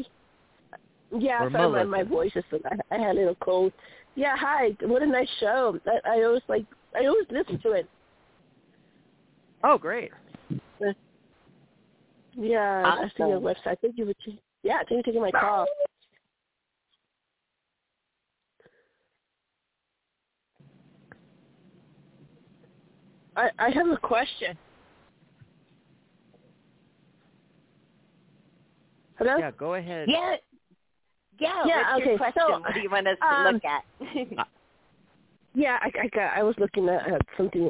[1.17, 3.73] Yeah, Or sorry, my, my voice is, I, I had a little cold.
[4.15, 4.75] Yeah, hi.
[4.81, 5.79] What a nice show.
[5.85, 6.65] I, I always like,
[6.95, 7.88] I always listen to it.
[9.63, 10.11] Oh, great.
[12.33, 13.43] Yeah, I see your Awesome.
[13.43, 13.77] website.
[13.81, 15.65] Thank you for, t- yeah, thank you for taking my call.
[23.35, 24.57] I, I have a question.
[29.17, 29.38] Hello?
[29.38, 30.07] Yeah, go ahead.
[30.09, 30.35] Yeah.
[31.41, 31.65] Yeah.
[31.65, 32.43] Yeah, okay, question?
[32.47, 34.47] so, what do you want us to um, look at?
[35.53, 36.38] Yeah, I, I got.
[36.38, 37.69] I was looking at, at something.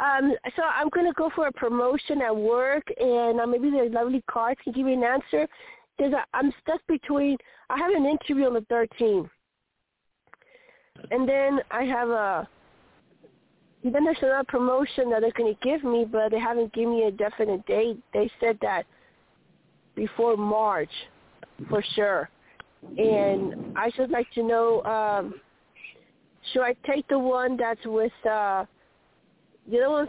[0.00, 4.24] Um, so I'm gonna go for a promotion at work, and uh, maybe the lovely
[4.30, 5.46] cards can give me an answer.
[5.98, 7.36] Because I'm stuck between.
[7.68, 9.28] I have an interview on the 13th,
[11.10, 12.48] and then I have a.
[13.84, 17.10] Then there's another promotion that they're gonna give me, but they haven't given me a
[17.10, 18.00] definite date.
[18.14, 18.86] They said that
[19.94, 20.90] before March,
[21.68, 22.30] for sure.
[22.96, 24.82] And I just like to know.
[24.84, 25.34] um
[26.52, 28.64] should I take the one that's with uh
[29.70, 30.08] the other ones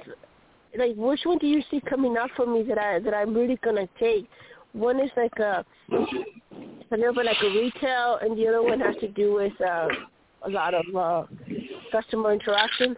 [0.77, 3.57] like which one do you see coming up for me that I that I'm really
[3.63, 4.27] gonna take?
[4.73, 5.65] One is like a
[6.91, 9.89] a little bit like a retail and the other one has to do with uh
[10.43, 11.23] a lot of uh
[11.91, 12.95] customer interaction.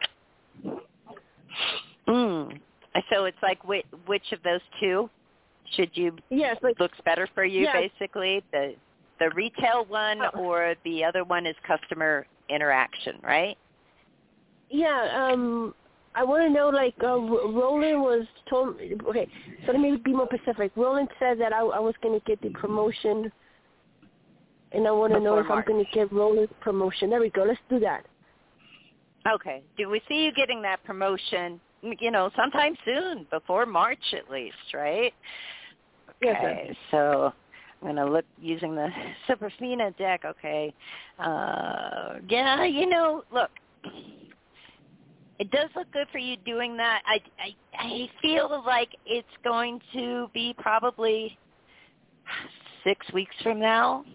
[2.08, 2.60] mm.
[3.10, 5.10] So it's like which, which of those two
[5.76, 7.82] should you Yes, like looks better for you Yeah.
[7.82, 8.44] basically?
[8.52, 8.76] The
[9.22, 10.40] the retail one Oh.
[10.46, 13.58] or the other one is customer interaction, right?
[14.70, 15.00] yeah,
[15.32, 15.74] um
[16.14, 17.18] I want to know like uh,
[17.62, 18.76] Roland was told
[19.10, 19.28] okay,
[19.66, 20.72] so let me be more specific.
[20.76, 23.32] Roland said that I, I was going to get the promotion
[24.74, 27.10] and I want to know if I'm going to get Roland's promotion.
[27.10, 27.44] There we go.
[27.44, 28.06] Let's do that.
[29.36, 29.62] Okay.
[29.78, 34.56] Do we see you getting that promotion, you know, sometime soon, before March at least,
[34.74, 35.14] right?
[36.22, 36.36] Yes.
[36.38, 36.78] Okay.
[36.92, 37.34] So
[37.82, 38.90] I'm going to look using the
[39.30, 40.24] Superfina deck.
[40.26, 40.74] Okay.
[41.20, 43.50] Uh, yeah, you know, look,
[45.40, 47.02] it does look good for you doing that.
[47.06, 51.38] I, I, I feel like it's going to be probably
[52.84, 54.06] six weeks from now.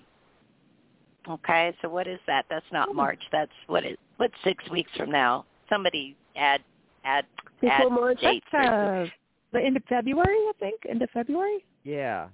[1.28, 2.47] Okay, so what is that?
[2.48, 3.18] That's not March.
[3.32, 5.44] That's what is what's six weeks from now?
[5.68, 6.62] Somebody add
[7.05, 7.24] add
[7.64, 8.20] add Before March?
[8.20, 8.47] dates.
[8.52, 9.06] That's uh,
[9.52, 10.80] the end of February, I think.
[10.88, 11.64] End of February.
[11.82, 12.28] Yeah.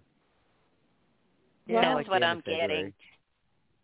[1.68, 2.93] That's like what I'm getting.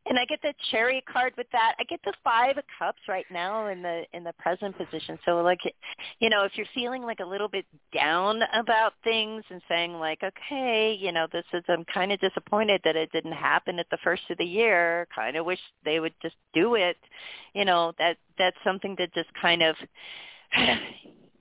[0.09, 1.75] And I get the cherry card with that.
[1.79, 5.19] I get the five of cups right now in the in the present position.
[5.27, 5.59] So like,
[6.19, 10.21] you know, if you're feeling like a little bit down about things and saying like,
[10.23, 13.99] okay, you know, this is I'm kind of disappointed that it didn't happen at the
[14.03, 15.07] first of the year.
[15.15, 16.97] Kind of wish they would just do it.
[17.55, 19.77] You know, that that's something to just kind of,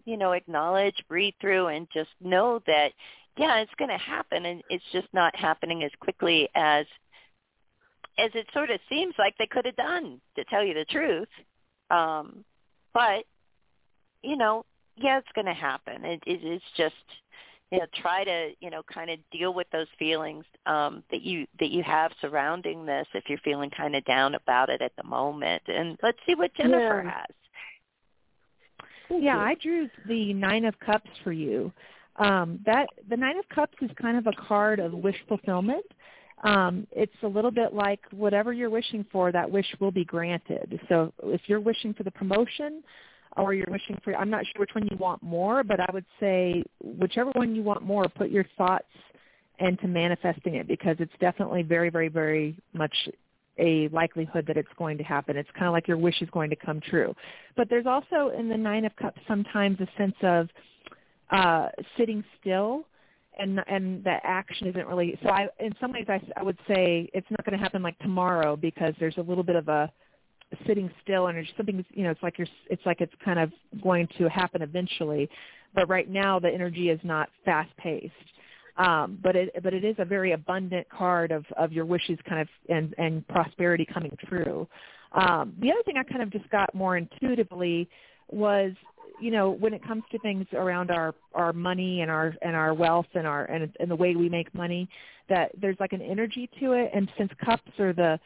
[0.05, 2.91] you know, acknowledge, breathe through, and just know that
[3.37, 6.85] yeah, it's going to happen, and it's just not happening as quickly as
[8.19, 11.27] as it sort of seems like they could have done, to tell you the truth.
[11.91, 12.43] Um,
[12.93, 13.25] but
[14.23, 14.65] you know,
[14.95, 16.03] yeah, it's going to happen.
[16.03, 16.95] It, it, it's just
[17.71, 21.45] you know try to you know kind of deal with those feelings um that you
[21.59, 25.03] that you have surrounding this if you're feeling kind of down about it at the
[25.03, 27.11] moment and let's see what jennifer Yeah.
[27.11, 27.35] has
[29.09, 29.41] Thank yeah, you.
[29.41, 31.71] I drew the nine of cups for you.
[32.17, 35.85] Um, that the nine of cups is kind of a card of wish fulfillment.
[36.43, 40.79] Um, it's a little bit like whatever you're wishing for, that wish will be granted.
[40.89, 42.83] So if you're wishing for the promotion,
[43.37, 46.05] or you're wishing for, I'm not sure which one you want more, but I would
[46.19, 48.87] say whichever one you want more, put your thoughts
[49.59, 52.93] into manifesting it because it's definitely very, very, very much
[53.59, 55.35] a likelihood that it's going to happen.
[55.35, 57.15] It's kind of like your wish is going to come true.
[57.55, 60.49] But there's also in the Nine of Cups sometimes a sense of
[61.31, 62.85] uh, sitting still
[63.39, 67.09] and and that action isn't really so I in some ways I, I would say
[67.13, 69.91] it's not going to happen like tomorrow because there's a little bit of a
[70.65, 73.51] sitting still and there's something you know it's like you're it's like it's kind of
[73.83, 75.29] going to happen eventually
[75.75, 78.13] but right now the energy is not fast paced
[78.77, 82.41] um, but it but it is a very abundant card of of your wishes kind
[82.41, 84.67] of and and prosperity coming true.
[85.13, 87.89] Um, the other thing I kind of just got more intuitively
[88.29, 88.73] was
[89.19, 92.73] you know when it comes to things around our our money and our and our
[92.73, 94.87] wealth and our and, and the way we make money
[95.29, 96.91] that there's like an energy to it.
[96.93, 98.19] And since cups are the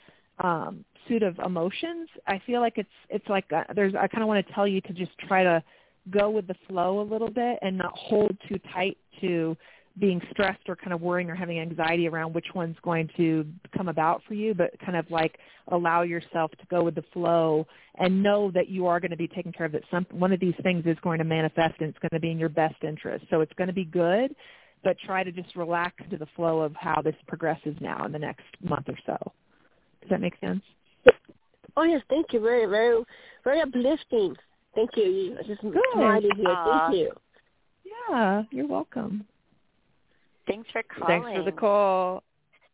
[0.44, 4.28] um suit of emotions i feel like it's it's like uh there's i kind of
[4.28, 5.62] want to tell you to just try to
[6.10, 9.56] go with the flow a little bit and not hold too tight to
[10.00, 13.46] being stressed or kind of worrying or having anxiety around which one's going to
[13.76, 15.38] come about for you, but kind of like
[15.72, 19.28] allow yourself to go with the flow and know that you are going to be
[19.28, 19.74] taken care of.
[19.74, 22.32] That some one of these things is going to manifest and it's going to be
[22.32, 23.26] in your best interest.
[23.30, 24.34] So it's going to be good,
[24.84, 28.20] but try to just relax to the flow of how this progresses now in the
[28.20, 29.18] next month or so.
[30.02, 30.62] Does that make sense?
[31.76, 32.40] Oh yes, thank you.
[32.40, 33.04] Very, very,
[33.44, 34.36] very uplifting.
[34.74, 35.38] Thank you.
[35.46, 35.64] Just.
[35.64, 36.88] Aw.
[36.88, 37.12] Thank you.
[38.10, 39.26] Yeah, you're welcome.
[40.52, 42.24] Thanks for calling Thanks for the call.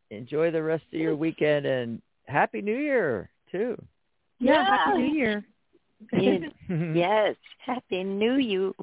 [0.09, 3.81] Enjoy the rest of your weekend and happy New Year too.
[4.39, 4.77] Yeah, Yeah.
[4.77, 5.45] happy New Year.
[6.95, 7.35] Yes
[7.65, 8.75] happy new you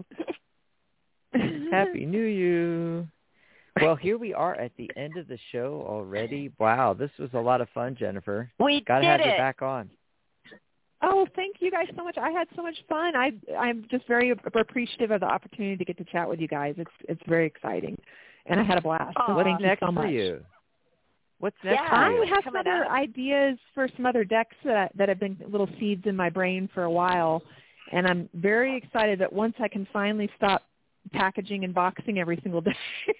[1.70, 3.08] Happy New You.
[3.80, 6.52] Well, here we are at the end of the show already.
[6.58, 8.50] Wow, this was a lot of fun, Jennifer.
[8.60, 9.90] we Got to did have you it back on.
[11.02, 12.16] Oh, thank you guys so much.
[12.16, 13.14] I had so much fun.
[13.16, 16.74] I I'm just very appreciative of the opportunity to get to chat with you guys.
[16.78, 18.00] It's it's very exciting,
[18.46, 19.16] and I had a blast.
[19.16, 19.36] So Aw.
[19.36, 20.04] What's thank you next so much.
[20.04, 20.40] for you?
[21.38, 21.88] What's next Yeah.
[21.88, 22.92] for I have some other up.
[22.92, 26.84] ideas for some other decks that that have been little seeds in my brain for
[26.84, 27.42] a while,
[27.92, 30.62] and I'm very excited that once I can finally stop
[31.12, 32.76] packaging and boxing every single day.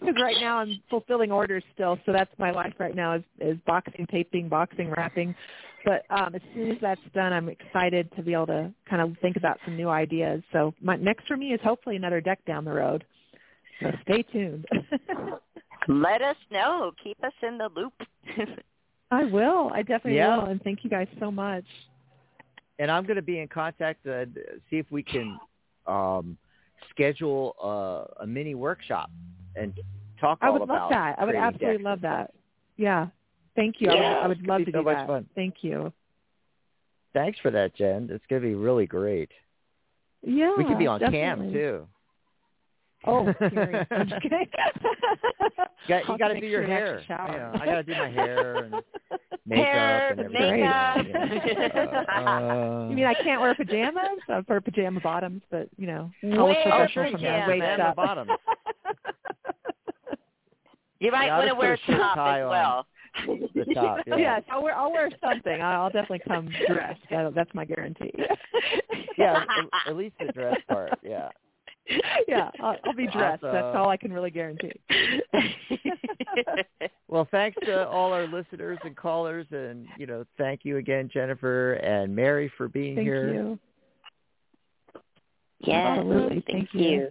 [0.00, 3.56] Because right now I'm fulfilling orders still, so that's my life right now is is
[3.66, 5.34] boxing, taping, boxing, wrapping.
[5.84, 9.16] But um, as soon as that's done, I'm excited to be able to kind of
[9.22, 10.42] think about some new ideas.
[10.52, 13.04] So my next for me is hopefully another deck down the road.
[13.80, 14.66] So stay tuned.
[15.88, 17.92] let us know keep us in the loop
[19.10, 19.70] I will.
[19.72, 20.38] I definitely Yeah.
[20.38, 20.46] will.
[20.46, 21.64] And thank you guys so much.
[22.78, 24.26] and I'm going to be in contact to
[24.68, 25.38] see if we can
[25.86, 26.36] um,
[26.90, 29.10] schedule a, a mini workshop
[29.54, 29.72] and
[30.20, 31.16] talk I would about love that.
[31.18, 32.34] I would absolutely decks love that.
[32.76, 33.06] Yeah.
[33.54, 33.88] Thank you.
[33.90, 35.06] I would, Yeah, I would love gonna to be so do much that.
[35.06, 35.26] fun.
[35.34, 35.92] Thank you.
[37.14, 38.08] Thanks for that, Jen.
[38.10, 39.30] It's going to be really great.
[40.22, 40.52] Yeah.
[40.58, 41.86] we could be on cam too.
[43.06, 43.86] Oh, Terry.
[43.90, 44.46] I'm just kidding.
[45.88, 46.98] You got, I'll you got to do your sure and hair.
[46.98, 47.32] actually.
[47.34, 48.72] You know, I got to do my hair and
[49.46, 50.60] makeup Hair, and everything.
[50.60, 51.06] makeup.
[52.08, 52.38] Yeah.
[52.38, 54.18] Uh, you mean I can't wear pajamas?
[54.28, 57.48] I wear pajama bottoms, but you know, I'll look Wear professional from the pajamas.
[57.60, 57.96] waist up.
[57.96, 58.30] bottoms.
[60.98, 62.50] you might Yeah, want to wear a put a shirt top tie as on.
[62.50, 62.86] well
[63.54, 63.98] the top.
[64.06, 64.16] Yeah.
[64.16, 65.62] yes, I'll wear I'll wear something.
[65.62, 67.00] I'll I'll definitely come dressed.
[67.10, 68.12] That, that's my guarantee.
[69.16, 70.98] yeah, at, at least the dress part.
[71.02, 71.28] Yeah.
[72.28, 73.42] yeah, I'll, I'll be dressed.
[73.42, 74.72] That's uh, all I can really guarantee.
[77.08, 81.74] Well, thanks to all our listeners and callers, and you know, thank you again, Jennifer
[81.74, 83.32] and Mary, for being Thank here.
[83.32, 83.58] you.
[85.60, 86.44] yes Absolutely.
[86.46, 86.80] thank Thank you.
[86.90, 87.08] you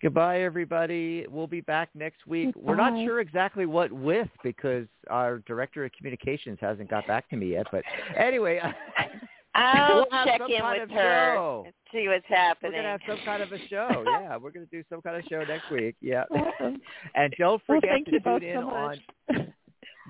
[0.00, 1.26] Goodbye, everybody.
[1.28, 2.54] We'll be back next week.
[2.54, 7.36] We're not sure exactly what with because our director of communications hasn't got back to
[7.36, 7.66] me yet.
[7.72, 7.82] But
[8.16, 8.60] anyway,
[9.54, 11.62] I'll We'll check in with her show.
[11.66, 12.72] and see what's happening.
[12.72, 14.04] we're gonna have some kind of a show.
[14.06, 15.96] Yeah, we're gonna do some kind of show next week.
[16.00, 16.24] Yeah,
[17.14, 18.98] and don't Well, forget thank to you tune in so on.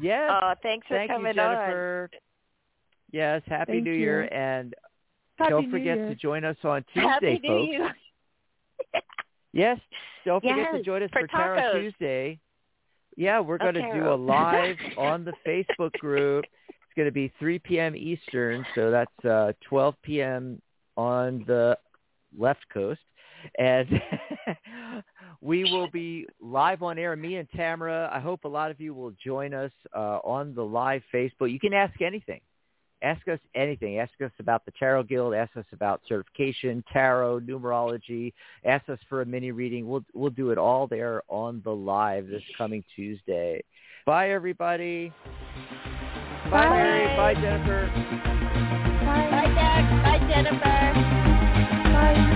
[0.01, 2.09] Yes, Oh, thanks for thank you, coming Jennifer.
[3.11, 3.99] Yes, happy Thank New you.
[3.99, 4.75] Year, and
[5.39, 6.85] Happy don't forget to join us on on.
[6.95, 9.03] Tuesday, Happy folks.
[9.53, 9.79] Yes,
[10.25, 11.81] don't forget to join us for for, Tarot.
[11.81, 12.39] Tuesday.
[13.17, 16.45] Yeah, we're going to do a live on the Facebook group.
[16.99, 17.95] Going to be 3 p.m.
[17.95, 20.61] Eastern, so that's uh, 12 p.m.
[20.97, 21.79] on the
[22.37, 22.99] left coast.
[23.57, 23.89] And
[25.41, 27.15] we will be live on air.
[27.15, 28.11] Me and Tamara.
[28.13, 31.53] I hope a lot of you will join us uh, on the live Facebook.
[31.53, 32.41] You can ask anything.
[33.01, 34.01] Ask us anything.
[34.01, 35.35] Ask us about the Tarot Guild.
[35.35, 38.33] Ask us about certification, tarot, numerology.
[38.65, 39.87] Ask us for a mini reading.
[39.87, 43.63] We'll we'll do it all there on the live this coming Tuesday.
[44.05, 45.13] Bye everybody.
[46.51, 47.17] Bye, Bye Mary.
[47.17, 47.91] Bye, Jennifer.
[49.05, 49.31] Bye.
[49.31, 50.03] Bye, Doug.
[50.03, 50.93] Bye, Jennifer.
[51.93, 52.29] Bye.